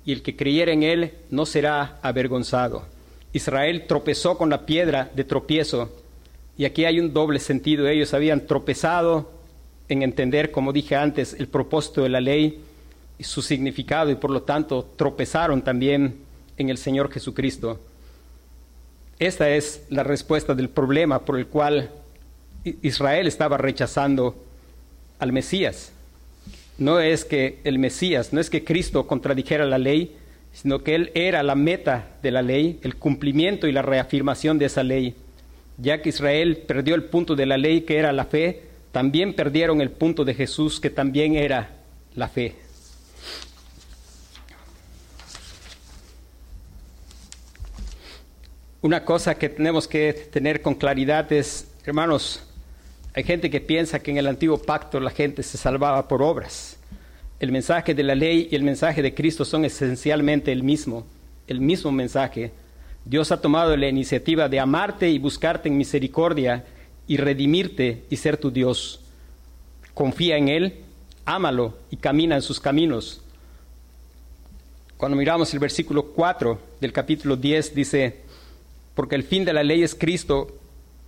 [0.04, 2.84] y el que creyere en él no será avergonzado.
[3.32, 5.90] Israel tropezó con la piedra de tropiezo,
[6.58, 7.88] y aquí hay un doble sentido.
[7.88, 9.30] Ellos habían tropezado
[9.88, 12.60] en entender, como dije antes, el propósito de la ley,
[13.18, 16.16] su significado y por lo tanto tropezaron también
[16.58, 17.80] en el Señor Jesucristo.
[19.24, 21.88] Esta es la respuesta del problema por el cual
[22.82, 24.36] Israel estaba rechazando
[25.18, 25.92] al Mesías.
[26.76, 30.14] No es que el Mesías, no es que Cristo contradijera la ley,
[30.52, 34.66] sino que Él era la meta de la ley, el cumplimiento y la reafirmación de
[34.66, 35.14] esa ley.
[35.78, 39.80] Ya que Israel perdió el punto de la ley que era la fe, también perdieron
[39.80, 41.70] el punto de Jesús, que también era
[42.14, 42.56] la fe.
[48.84, 52.42] Una cosa que tenemos que tener con claridad es, hermanos,
[53.14, 56.76] hay gente que piensa que en el antiguo pacto la gente se salvaba por obras.
[57.40, 61.06] El mensaje de la ley y el mensaje de Cristo son esencialmente el mismo,
[61.46, 62.52] el mismo mensaje.
[63.06, 66.66] Dios ha tomado la iniciativa de amarte y buscarte en misericordia
[67.06, 69.00] y redimirte y ser tu Dios.
[69.94, 70.74] Confía en Él,
[71.24, 73.22] ámalo y camina en sus caminos.
[74.98, 78.23] Cuando miramos el versículo 4 del capítulo 10 dice,
[78.94, 80.48] porque el fin de la ley es Cristo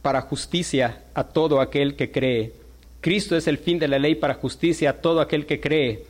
[0.02, 2.52] para justicia a todo aquel que cree.
[3.00, 6.04] Cristo es el fin de la ley para justicia a todo aquel que cree.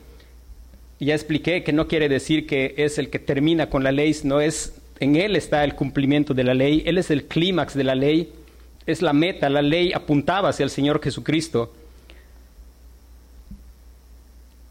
[0.98, 4.40] Ya expliqué que no quiere decir que es el que termina con la ley, no
[4.40, 7.94] es en Él está el cumplimiento de la ley, Él es el clímax de la
[7.94, 8.32] ley,
[8.86, 11.72] es la meta, la ley apuntaba hacia el Señor Jesucristo.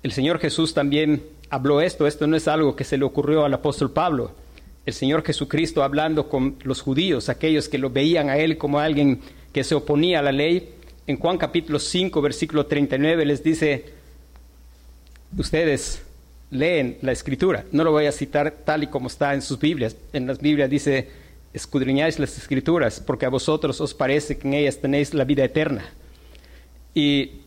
[0.02, 3.54] El Señor Jesús también habló esto, esto no es algo que se le ocurrió al
[3.54, 4.32] apóstol Pablo.
[4.86, 9.20] El Señor Jesucristo hablando con los judíos, aquellos que lo veían a Él como alguien
[9.52, 10.70] que se oponía a la ley,
[11.08, 13.86] en Juan capítulo 5, versículo 39 les dice,
[15.38, 16.02] ustedes
[16.52, 17.66] leen la escritura.
[17.72, 19.96] No lo voy a citar tal y como está en sus Biblias.
[20.14, 21.10] En las Biblias dice,
[21.54, 25.86] escudriñáis las escrituras, porque a vosotros os parece que en ellas tenéis la vida eterna.
[26.94, 27.42] Y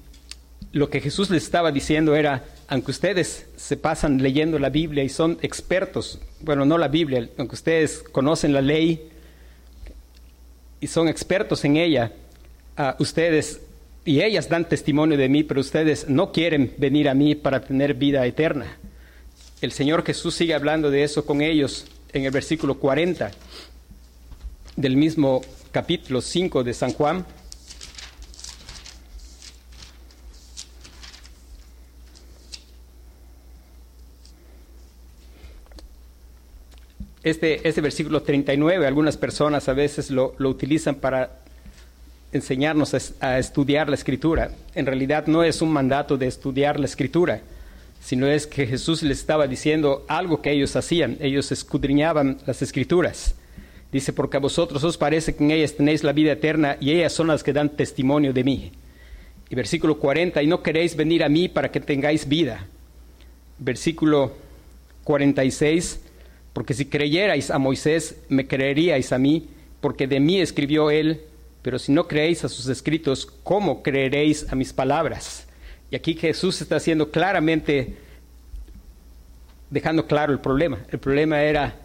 [0.73, 5.09] lo que Jesús les estaba diciendo era, aunque ustedes se pasan leyendo la Biblia y
[5.09, 9.09] son expertos, bueno, no la Biblia, aunque ustedes conocen la ley
[10.81, 12.13] y son expertos en ella,
[12.99, 13.63] ustedes
[14.05, 17.95] y ellas dan testimonio de mí, pero ustedes no quieren venir a mí para tener
[17.95, 18.79] vida eterna.
[19.61, 23.31] El Señor Jesús sigue hablando de eso con ellos en el versículo 40
[24.77, 27.27] del mismo capítulo 5 de San Juan.
[37.23, 41.41] Este, este versículo 39, algunas personas a veces lo, utilizan para
[42.33, 44.51] enseñarnos a estudiar la escritura.
[44.75, 47.41] En realidad no es un mandato de estudiar la escritura
[48.01, 53.35] sino es que Jesús les estaba diciendo algo que ellos hacían, ellos escudriñaban las escrituras.
[53.91, 57.13] Dice, porque a vosotros os parece que en ellas tenéis la vida eterna y ellas
[57.13, 58.73] son las que dan testimonio de mí.
[59.51, 62.67] Y versículo 40, y no queréis venir a mí para que tengáis vida.
[63.59, 64.33] Versículo
[65.05, 66.01] 46,
[66.59, 69.47] porque si creyerais a Moisés, me creeríais a mí,
[69.81, 71.21] porque de mí escribió él,
[71.63, 75.47] pero si no creéis a sus escritos, ¿cómo creeréis a mis palabras?
[75.89, 77.95] Y aquí Jesús está haciendo claramente,
[79.71, 80.81] dejando claro el problema.
[80.91, 81.77] El problema era,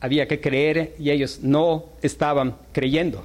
[0.00, 3.22] había que creer y ellos no estaban creyendo.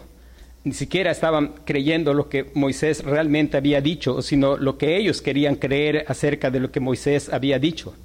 [0.66, 5.56] Ni siquiera estaban creyendo lo que Moisés realmente había dicho, sino lo que ellos querían
[5.56, 7.96] creer acerca de lo que Moisés había dicho.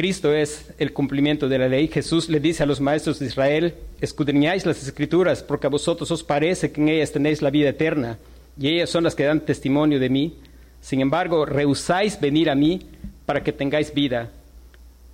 [0.00, 1.86] Cristo es el cumplimiento de la ley.
[1.86, 6.24] Jesús le dice a los maestros de Israel, escudriñáis las escrituras porque a vosotros os
[6.24, 8.16] parece que en ellas tenéis la vida eterna
[8.58, 10.38] y ellas son las que dan testimonio de mí.
[10.80, 12.80] Sin embargo, rehusáis venir a mí
[13.26, 14.30] para que tengáis vida.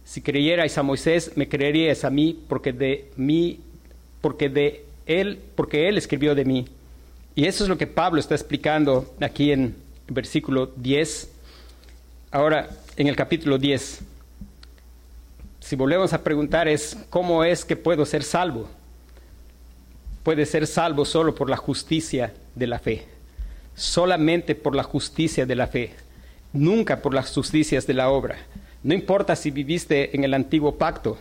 [0.05, 3.59] Si creyerais a Moisés, me creeríais a mí, porque de mí,
[4.21, 6.65] porque de él, porque él escribió de mí.
[7.35, 9.75] Y eso es lo que Pablo está explicando aquí en
[10.07, 11.33] versículo 10.
[12.31, 14.03] Ahora, en el capítulo 10,
[15.67, 18.69] si volvemos a preguntar es, ¿cómo es que puedo ser salvo?
[20.23, 23.17] Puede ser salvo solo por la justicia de la fe
[23.77, 25.91] solamente por la justicia de la fe,
[26.53, 28.37] nunca por las justicias de la obra.
[28.83, 31.19] No importa si viviste en el antiguo pacto,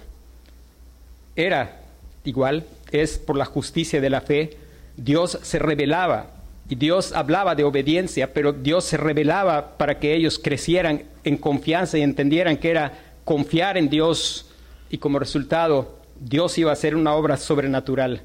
[1.35, 1.81] era
[2.23, 4.57] igual, es por la justicia de la fe.
[4.95, 6.31] Dios se revelaba
[6.69, 11.97] y Dios hablaba de obediencia, pero Dios se revelaba para que ellos crecieran en confianza
[11.97, 12.93] y entendieran que era
[13.25, 14.49] confiar en Dios
[14.89, 18.21] y como resultado Dios iba a hacer una obra sobrenatural.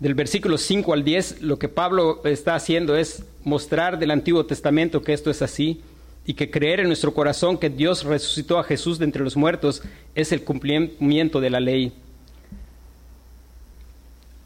[0.00, 5.02] del versículo 5 al 10, lo que Pablo está haciendo es mostrar del Antiguo Testamento
[5.02, 5.82] que esto es así
[6.24, 9.82] y que creer en nuestro corazón que Dios resucitó a Jesús de entre los muertos
[10.14, 11.92] es el cumplimiento de la ley.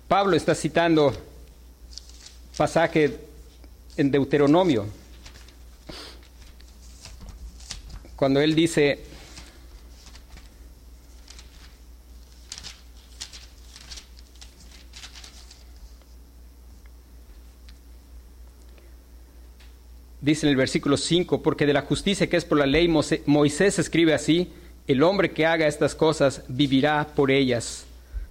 [0.08, 1.12] Pablo está citando
[2.56, 3.16] pasaje
[3.96, 4.86] en Deuteronomio,
[8.16, 9.00] cuando él dice,
[20.20, 22.88] dice en el versículo 5, porque de la justicia que es por la ley,
[23.26, 24.52] Moisés escribe así,
[24.86, 27.86] el hombre que haga estas cosas vivirá por ellas.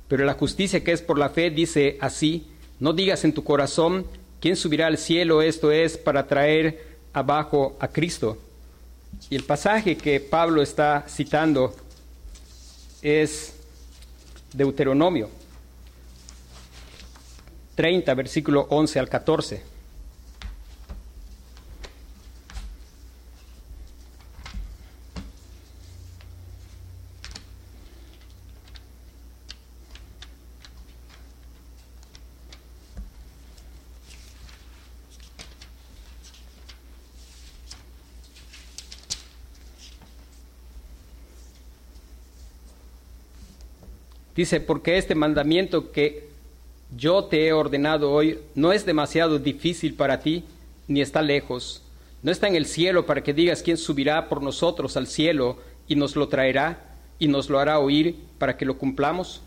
[0.08, 2.48] Pero la justicia que es por la fe dice así,
[2.80, 4.06] no digas en tu corazón,
[4.40, 5.42] ¿quién subirá al cielo?
[5.42, 8.38] Esto es para traer abajo a Cristo.
[9.30, 11.76] Y el pasaje que Pablo está citando
[13.02, 13.56] es
[14.54, 15.30] Deuteronomio
[17.76, 19.73] 30, versículo 11 al 14.
[44.36, 46.28] Dice, porque este mandamiento que
[46.96, 50.44] yo te he ordenado hoy no es demasiado difícil para ti,
[50.88, 51.84] ni está lejos.
[52.24, 55.58] No está en el cielo para que digas quién subirá por nosotros al cielo
[55.88, 59.42] y nos lo traerá y nos lo hará oír para que lo cumplamos.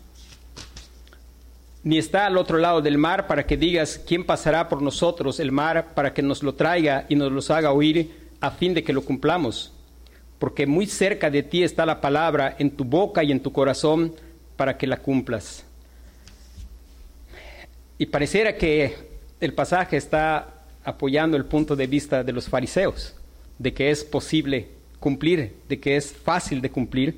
[1.83, 5.51] Ni está al otro lado del mar para que digas quién pasará por nosotros el
[5.51, 8.11] mar para que nos lo traiga y nos los haga oír
[8.41, 9.73] a fin de que lo cumplamos.
[10.37, 14.13] Porque muy cerca de ti está la palabra en tu boca y en tu corazón
[14.57, 15.63] para que la cumplas.
[17.97, 18.95] Y pareciera que
[19.39, 20.53] el pasaje está
[20.83, 23.15] apoyando el punto de vista de los fariseos,
[23.57, 24.67] de que es posible
[24.99, 27.17] cumplir, de que es fácil de cumplir.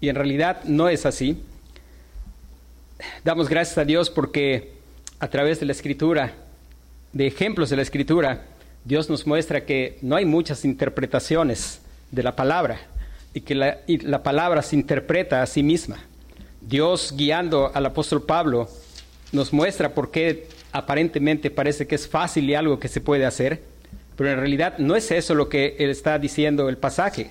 [0.00, 1.42] Y en realidad no es así.
[3.24, 4.72] Damos gracias a Dios porque
[5.18, 6.34] a través de la escritura,
[7.12, 8.42] de ejemplos de la escritura,
[8.84, 11.80] Dios nos muestra que no hay muchas interpretaciones
[12.10, 12.78] de la palabra
[13.32, 15.98] y que la, la palabra se interpreta a sí misma.
[16.66, 18.68] Dios guiando al apóstol Pablo
[19.32, 23.62] nos muestra por qué aparentemente parece que es fácil y algo que se puede hacer,
[24.16, 27.30] pero en realidad no es eso lo que él está diciendo el pasaje.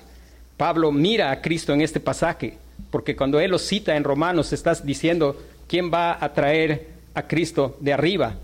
[0.56, 2.58] Pablo mira a Cristo en este pasaje,
[2.90, 7.76] porque cuando él lo cita en Romanos está diciendo quién va a traer a Cristo
[7.80, 8.34] de arriba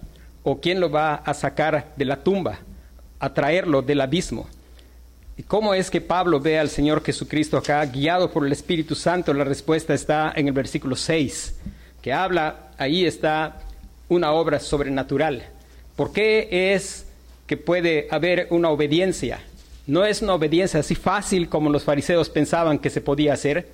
[0.43, 2.59] o quién lo va a sacar de la tumba,
[3.21, 4.49] a traerlo del abismo.
[5.41, 9.33] ¿Y cómo es que Pablo ve al Señor Jesucristo acá, guiado por el Espíritu Santo?
[9.33, 11.55] La respuesta está en el versículo 6,
[12.03, 13.59] que habla, ahí está
[14.11, 15.43] una obra sobrenatural.
[15.97, 17.07] ¿Por qué es
[17.47, 19.41] que puede haber una obediencia?
[19.87, 23.67] No es una obediencia así fácil como los fariseos pensaban que se podía hacer.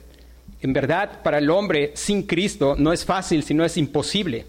[0.61, 4.47] En verdad, para el hombre sin Cristo no es fácil, sino es imposible.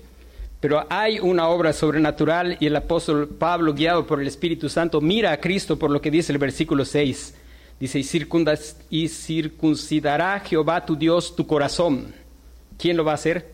[0.59, 5.31] Pero hay una obra sobrenatural y el apóstol Pablo, guiado por el Espíritu Santo, mira
[5.31, 7.35] a Cristo por lo que dice el versículo 6.
[7.79, 7.99] Dice,
[8.89, 12.11] y, circuncidará Jehová tu Dios tu corazón.
[12.77, 13.51] ¿Quién lo va a hacer?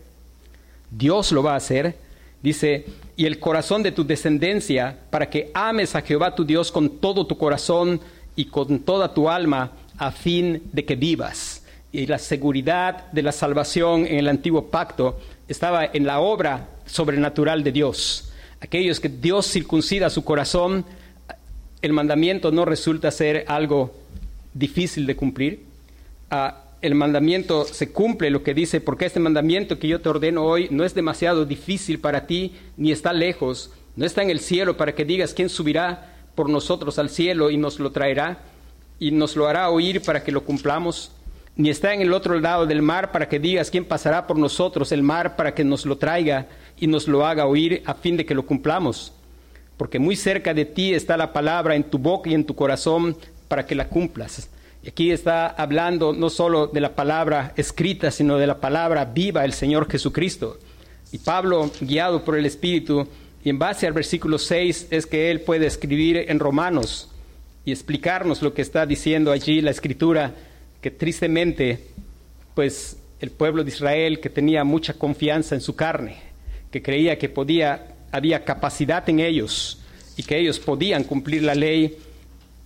[0.90, 1.96] Dios lo va a hacer.
[2.42, 2.86] Dice,
[3.16, 7.26] y el corazón de tu descendencia, para que ames a Jehová tu Dios con todo
[7.26, 8.00] tu corazón
[8.34, 11.62] y con toda tu alma, a fin de que vivas.
[11.92, 15.18] Y la seguridad de la salvación en el antiguo pacto
[15.48, 18.32] estaba en la obra sobrenatural de Dios.
[18.60, 20.84] Aquellos que Dios circuncida su corazón,
[21.82, 23.94] el mandamiento no resulta ser algo
[24.54, 25.64] difícil de cumplir.
[26.30, 30.44] Ah, el mandamiento se cumple lo que dice, porque este mandamiento que yo te ordeno
[30.44, 34.76] hoy no es demasiado difícil para ti, ni está lejos, no está en el cielo
[34.76, 38.40] para que digas quién subirá por nosotros al cielo y nos lo traerá
[38.98, 41.10] y nos lo hará oír para que lo cumplamos
[41.56, 44.90] ni está en el otro lado del mar para que digas quién pasará por nosotros
[44.90, 46.48] el mar para que nos lo traiga
[46.78, 49.12] y nos lo haga oír a fin de que lo cumplamos.
[49.76, 53.16] Porque muy cerca de ti está la palabra en tu boca y en tu corazón
[53.48, 54.48] para que la cumplas.
[54.82, 59.42] Y aquí está hablando no solo de la palabra escrita, sino de la palabra viva
[59.42, 60.58] del Señor Jesucristo.
[61.12, 63.06] Y Pablo, guiado por el Espíritu,
[63.44, 67.10] y en base al versículo 6 es que él puede escribir en Romanos
[67.64, 70.34] y explicarnos lo que está diciendo allí la Escritura
[70.84, 71.78] que tristemente,
[72.54, 76.18] pues el pueblo de Israel que tenía mucha confianza en su carne,
[76.70, 79.80] que creía que podía, había capacidad en ellos
[80.14, 81.96] y que ellos podían cumplir la ley,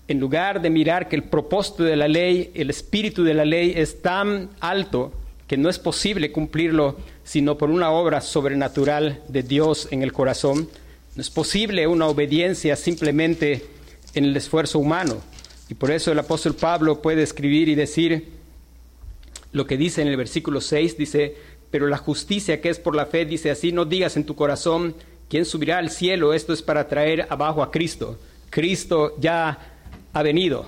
[0.08, 3.74] en lugar de mirar que el propósito de la ley, el espíritu de la ley
[3.76, 5.12] es tan alto
[5.46, 10.68] que no es posible cumplirlo sino por una obra sobrenatural de Dios en el corazón.
[11.14, 13.64] No es posible una obediencia simplemente
[14.14, 15.22] en el esfuerzo humano.
[15.68, 18.28] Y por eso el apóstol Pablo puede escribir y decir
[19.52, 21.36] lo que dice en el versículo 6, dice,
[21.70, 24.94] pero la justicia que es por la fe dice así, no digas en tu corazón,
[25.28, 26.32] ¿quién subirá al cielo?
[26.32, 28.18] Esto es para traer abajo a Cristo.
[28.50, 29.58] Cristo ya
[30.12, 30.66] ha venido.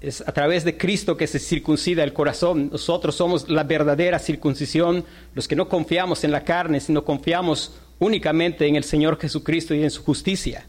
[0.00, 2.70] Es a través de Cristo que se circuncida el corazón.
[2.72, 5.04] Nosotros somos la verdadera circuncisión,
[5.34, 9.84] los que no confiamos en la carne, sino confiamos únicamente en el Señor Jesucristo y
[9.84, 10.66] en su justicia.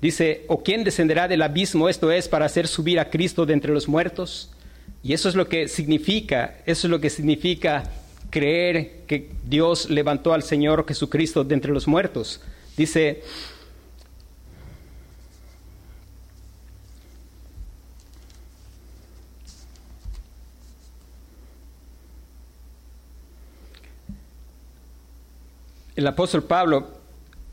[0.00, 1.88] Dice, ¿o quién descenderá del abismo?
[1.88, 4.50] Esto es para hacer subir a Cristo de entre los muertos.
[5.02, 7.84] Y eso es lo que significa, eso es lo que significa
[8.30, 12.40] creer que Dios levantó al Señor Jesucristo de entre los muertos.
[12.76, 13.22] Dice,
[25.96, 26.97] el apóstol Pablo,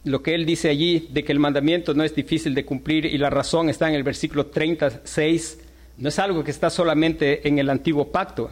[0.05, 3.17] lo que él dice allí de que el mandamiento no es difícil de cumplir y
[3.17, 5.57] la razón está en el versículo 36,
[5.97, 8.49] no es algo que está solamente en el antiguo pacto.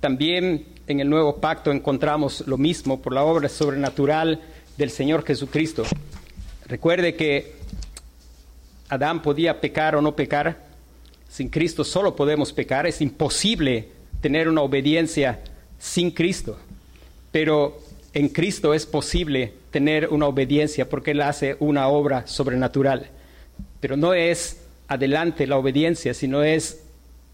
[0.00, 4.40] También en el nuevo pacto encontramos lo mismo por la obra sobrenatural
[4.76, 5.84] del Señor Jesucristo.
[6.66, 7.54] Recuerde que
[8.88, 10.66] Adán podía pecar o no pecar.
[11.28, 12.86] Sin Cristo solo podemos pecar.
[12.86, 13.88] Es imposible
[14.20, 15.40] tener una obediencia
[15.78, 16.58] sin Cristo.
[17.30, 17.78] Pero
[18.14, 23.10] en Cristo es posible tener una obediencia porque Él hace una obra sobrenatural.
[23.80, 26.84] Pero no es adelante la obediencia, sino es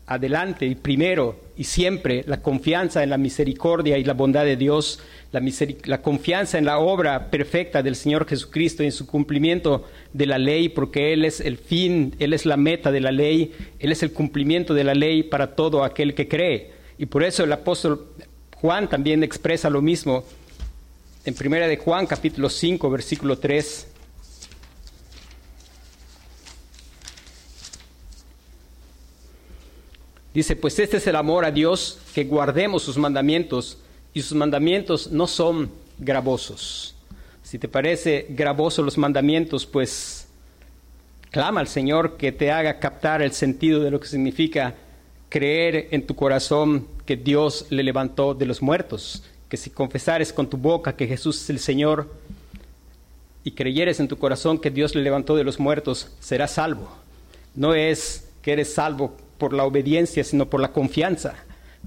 [0.06, 5.00] adelante y primero y siempre la confianza en la misericordia y la bondad de Dios,
[5.32, 5.40] la,
[5.84, 10.38] la, confianza en la obra perfecta del Señor Jesucristo y en su cumplimiento de la
[10.38, 14.02] ley, porque Él es el fin, Él es la meta de la ley, Él es
[14.02, 16.72] el cumplimiento de la ley para todo aquel que cree.
[16.98, 18.08] Y por eso el apóstol
[18.56, 20.24] Juan también expresa lo mismo
[21.24, 23.88] en Primera de Juan capítulo 5 versículo 3.
[30.34, 33.78] Dice, pues este es el amor a Dios, que guardemos sus mandamientos,
[34.12, 36.96] y sus mandamientos no son gravosos.
[37.42, 40.26] Si te parece gravoso los mandamientos, pues
[41.30, 44.74] clama al Señor que te haga captar el sentido de lo que significa
[45.28, 49.22] creer en tu corazón que Dios le levantó de los muertos
[49.54, 52.08] que si confesares con tu boca que Jesús es el Señor
[53.44, 56.88] y creyeres en tu corazón que Dios le levantó de los muertos, serás salvo.
[57.54, 61.34] No es que eres salvo por la obediencia, sino por la confianza.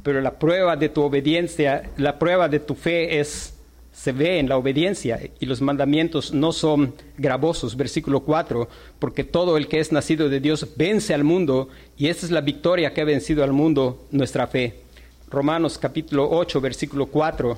[0.02, 3.54] Pero la prueba de tu obediencia, la prueba de tu fe es
[3.92, 7.76] se ve en la obediencia y los mandamientos no son gravosos.
[7.76, 12.26] Versículo 4, porque todo el que es nacido de Dios vence al mundo y esta
[12.28, 14.87] es la victoria que ha vencido al mundo, nuestra fe.
[15.30, 17.58] Romanos capítulo 8, versículo 4.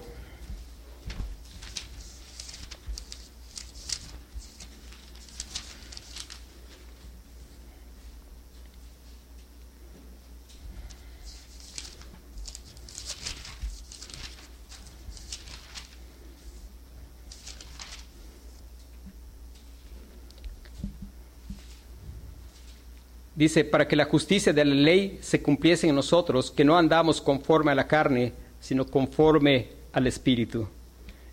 [23.39, 27.21] Dice, para que la justicia de la ley se cumpliese en nosotros, que no andamos
[27.21, 30.67] conforme a la carne, sino conforme al Espíritu.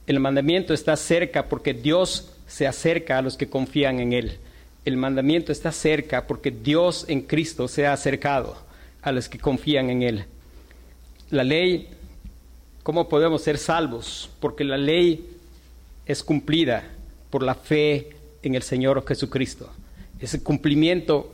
[0.07, 4.39] El mandamiento está cerca porque Dios se acerca a los que confían en Él.
[4.85, 8.57] El mandamiento está cerca porque Dios en Cristo se ha acercado
[9.03, 10.27] a los que confían en Él.
[11.31, 11.89] La ley,
[12.85, 14.31] ¿cómo podemos ser salvos?
[14.39, 15.29] Porque la ley
[16.07, 16.85] es cumplida
[17.31, 18.11] por la fe
[18.45, 19.73] en el Señor Jesucristo.
[20.21, 21.33] Ese cumplimiento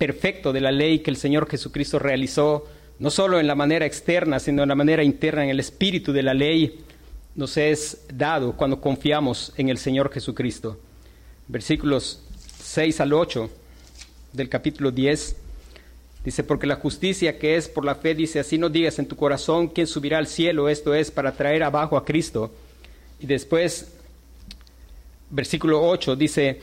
[0.00, 2.66] perfecto de la ley que el Señor Jesucristo realizó,
[2.98, 6.22] no solo en la manera externa, sino en la manera interna, en el espíritu de
[6.22, 6.80] la ley,
[7.34, 10.80] nos es dado cuando confiamos en el Señor Jesucristo.
[11.48, 12.22] Versículos
[12.62, 13.50] 6 al 8
[14.32, 15.36] del capítulo 10.
[16.24, 19.16] Dice, porque la justicia que es por la fe, dice, así no digas en tu
[19.16, 22.50] corazón quién subirá al cielo, esto es para traer abajo a Cristo.
[23.18, 23.92] Y después,
[25.28, 26.60] versículo 8, dice,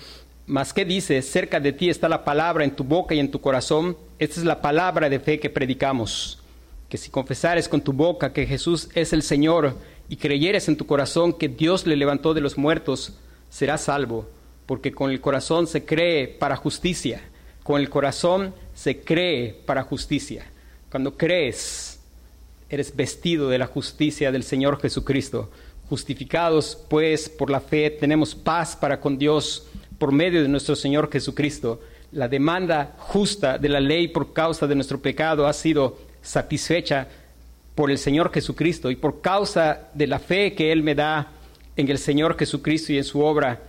[0.47, 1.21] mas ¿qué dice?
[1.21, 3.97] Cerca de ti está la palabra en tu boca y en tu corazón.
[4.17, 6.39] Esta es la palabra de fe que predicamos.
[6.87, 9.75] Que si confesares con tu boca que Jesús es el Señor
[10.07, 13.17] y creyeres en tu corazón que Dios le levantó de los muertos,
[13.49, 14.29] serás salvo.
[14.65, 17.21] Porque con el corazón se cree para justicia.
[17.63, 20.45] Con el corazón se cree para justicia.
[20.89, 21.99] Cuando crees,
[22.69, 25.51] eres vestido de la justicia del Señor Jesucristo.
[25.89, 29.67] Justificados pues por la fe, tenemos paz para con Dios
[29.97, 31.81] por medio de nuestro Señor Jesucristo.
[32.11, 37.07] La demanda justa de la ley por causa de nuestro pecado ha sido satisfecha
[37.75, 41.31] por el Señor Jesucristo y por causa de la fe que Él me da
[41.75, 43.61] en el Señor Jesucristo y en su obra,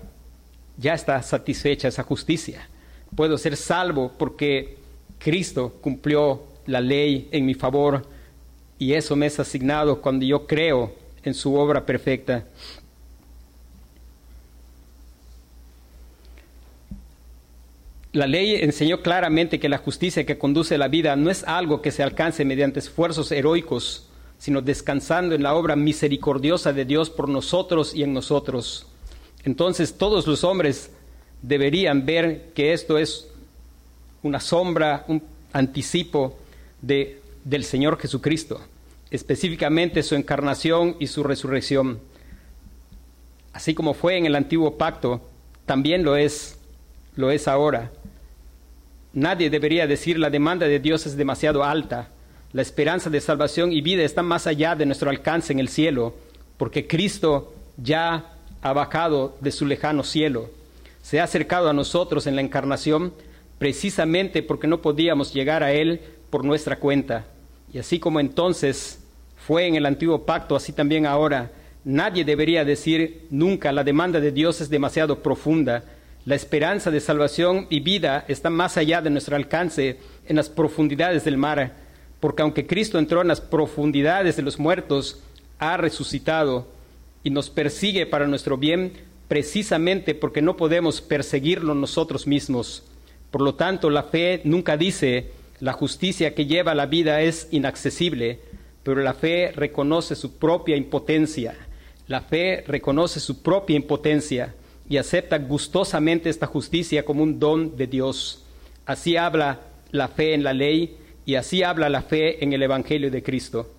[0.78, 2.68] ya está satisfecha esa justicia.
[3.14, 4.78] Puedo ser salvo porque
[5.18, 8.06] Cristo cumplió la ley en mi favor
[8.78, 12.46] y eso me es asignado cuando yo creo en su obra perfecta.
[18.12, 21.82] La ley enseñó claramente que la justicia que conduce a la vida no es algo
[21.82, 27.28] que se alcance mediante esfuerzos heroicos, sino descansando en la obra misericordiosa de Dios por
[27.28, 28.86] nosotros y en nosotros.
[29.44, 30.90] Entonces todos los hombres
[31.42, 33.28] deberían ver que esto es
[34.22, 36.38] una sombra, un anticipo
[36.82, 38.60] de, del Señor Jesucristo.
[39.10, 41.98] específicamente su encarnación y su resurrección.
[43.54, 45.22] Así como fue en el antiguo pacto,
[45.64, 46.58] también lo es,
[47.16, 47.90] lo es ahora.
[49.12, 52.10] Nadie debería decir la demanda de Dios es demasiado alta,
[52.52, 56.14] la esperanza de salvación y vida está más allá de nuestro alcance en el cielo,
[56.56, 60.50] porque Cristo ya ha bajado de su lejano cielo,
[61.02, 63.12] se ha acercado a nosotros en la encarnación
[63.58, 66.00] precisamente porque no podíamos llegar a Él
[66.30, 67.26] por nuestra cuenta.
[67.72, 69.00] Y así como entonces
[69.36, 71.50] fue en el antiguo pacto, así también ahora,
[71.84, 75.84] nadie debería decir nunca la demanda de Dios es demasiado profunda,
[76.28, 81.24] la esperanza de salvación y vida está más allá de nuestro alcance en las profundidades
[81.24, 81.72] del mar,
[82.20, 85.22] porque aunque Cristo entró en las profundidades de los muertos,
[85.58, 86.68] ha resucitado
[87.24, 88.92] y nos persigue para nuestro bien
[89.26, 92.82] precisamente porque no podemos perseguirlo nosotros mismos.
[93.30, 98.40] Por lo tanto, la fe nunca dice la justicia que lleva la vida es inaccesible,
[98.82, 101.54] pero la fe reconoce su propia impotencia.
[102.06, 104.54] La fe reconoce su propia impotencia
[104.88, 108.44] y acepta gustosamente esta justicia como un don de Dios.
[108.86, 109.60] Así habla
[109.90, 113.70] la fe en la ley y así habla la fe en el Evangelio de Cristo.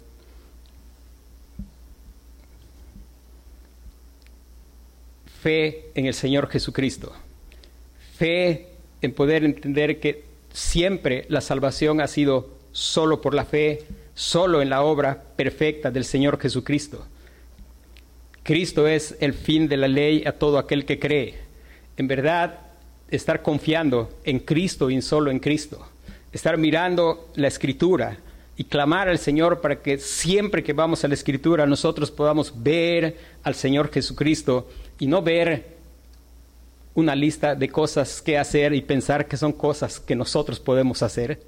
[5.41, 7.11] Fe en el Señor Jesucristo.
[8.15, 8.67] Fe
[9.01, 13.83] en poder entender que siempre la salvación ha sido solo por la fe,
[14.13, 17.07] solo en la obra perfecta del Señor Jesucristo.
[18.43, 21.35] Cristo es el fin de la ley a todo aquel que cree.
[21.97, 22.59] En verdad,
[23.09, 25.85] estar confiando en Cristo y solo en Cristo.
[26.31, 28.17] Estar mirando la Escritura
[28.55, 33.17] y clamar al Señor para que siempre que vamos a la Escritura nosotros podamos ver
[33.43, 34.69] al Señor Jesucristo
[34.99, 35.77] y no ver
[36.93, 41.41] una lista de cosas que hacer y pensar que son cosas que nosotros podemos hacer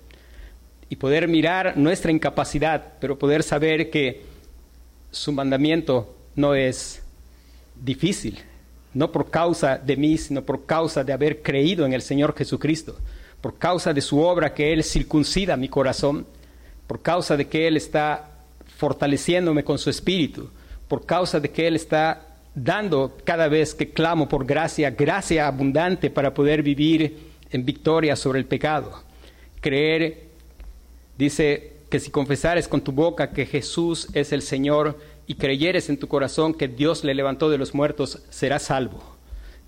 [0.89, 4.23] y poder mirar nuestra incapacidad, pero poder saber que
[5.11, 7.01] su mandamiento no es
[7.75, 8.39] difícil,
[8.93, 12.97] no por causa de mí, sino por causa de haber creído en el Señor Jesucristo,
[13.41, 16.25] por causa de su obra que Él circuncida mi corazón,
[16.87, 18.29] por causa de que Él está
[18.77, 20.49] fortaleciéndome con su espíritu,
[20.87, 26.09] por causa de que Él está dando cada vez que clamo por gracia, gracia abundante
[26.09, 27.17] para poder vivir
[27.49, 29.03] en victoria sobre el pecado.
[29.61, 30.25] Creer,
[31.17, 34.97] dice que si confesares con tu boca que Jesús es el Señor
[35.27, 39.01] y creyeres en tu corazón que Dios le levantó de los muertos, serás salvo.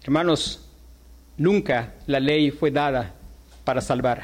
[0.03, 0.67] Hermanos,
[1.37, 3.15] nunca la ley fue dada
[3.63, 4.23] para salvar.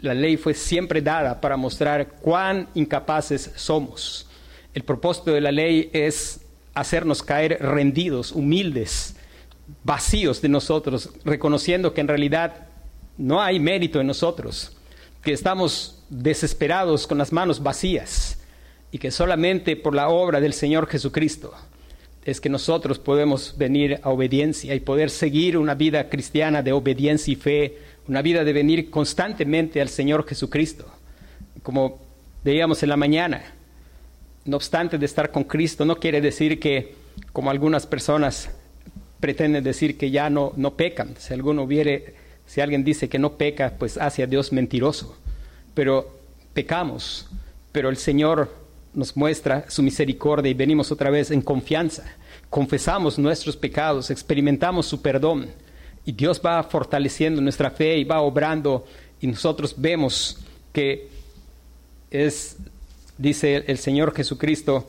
[0.00, 4.28] La ley fue siempre dada para mostrar cuán incapaces somos.
[4.74, 6.40] El propósito de la ley es
[6.74, 9.16] hacernos caer rendidos, humildes,
[9.84, 12.66] vacíos de nosotros, reconociendo que en realidad
[13.16, 14.76] no hay mérito en nosotros,
[15.22, 18.41] que estamos desesperados con las manos vacías
[18.92, 21.52] y que solamente por la obra del Señor Jesucristo
[22.24, 27.32] es que nosotros podemos venir a obediencia y poder seguir una vida cristiana de obediencia
[27.32, 30.86] y fe, una vida de venir constantemente al Señor Jesucristo.
[31.62, 32.00] Como
[32.44, 33.42] veíamos en la mañana,
[34.44, 36.94] no obstante de estar con Cristo, no quiere decir que,
[37.32, 38.50] como algunas personas
[39.18, 41.14] pretenden decir que ya no, no pecan.
[41.18, 42.14] Si alguno viere,
[42.46, 45.16] si alguien dice que no peca, pues hace a Dios mentiroso.
[45.74, 46.10] Pero
[46.52, 47.28] pecamos,
[47.72, 48.61] pero el Señor
[48.94, 52.04] nos muestra su misericordia y venimos otra vez en confianza.
[52.50, 55.48] Confesamos nuestros pecados, experimentamos su perdón
[56.04, 58.84] y Dios va fortaleciendo nuestra fe y va obrando
[59.20, 60.38] y nosotros vemos
[60.72, 61.08] que
[62.10, 62.56] es
[63.22, 64.84] dice el Señor Jesucristo,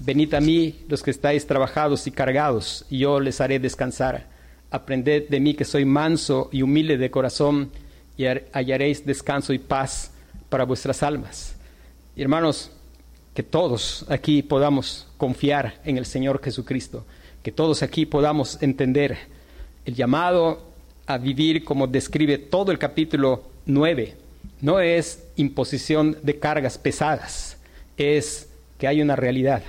[0.00, 4.26] venid a mí los que estáis trabajados y cargados, y yo les haré descansar.
[4.70, 7.70] Aprended de mí que soy manso y humilde de corazón,
[8.16, 10.12] y hallaréis descanso y paz
[10.48, 11.54] para vuestras almas.
[12.16, 12.70] Hermanos,
[13.34, 17.04] que todos aquí podamos confiar en el Señor Jesucristo,
[17.42, 19.18] que todos aquí podamos entender
[19.84, 20.62] el llamado
[21.06, 24.22] a vivir como describe todo el capítulo 9
[24.62, 27.58] no es imposición de cargas pesadas,
[27.96, 29.62] es que hay una realidad.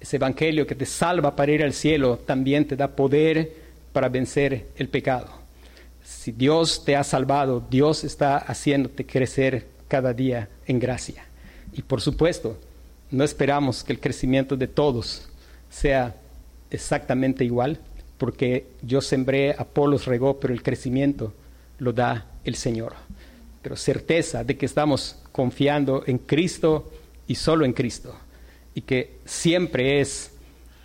[0.00, 3.52] Ese evangelio que te salva para ir al cielo también te da poder
[3.92, 5.26] para vencer el pecado.
[6.04, 11.24] Si Dios te ha salvado, Dios está haciéndote crecer cada día en gracia.
[11.72, 12.56] Y por supuesto,
[13.10, 15.28] no esperamos que el crecimiento de todos
[15.68, 16.14] sea
[16.70, 17.80] exactamente igual,
[18.18, 21.32] porque yo sembré, Apolos regó, pero el crecimiento
[21.78, 22.94] lo da el Señor
[23.62, 26.90] pero certeza de que estamos confiando en Cristo
[27.26, 28.14] y solo en Cristo,
[28.74, 30.32] y que siempre es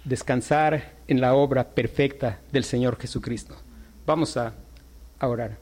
[0.04, 3.56] descansar en la obra perfecta del Señor Jesucristo.
[4.06, 4.54] Vamos a,
[5.22, 5.58] orar.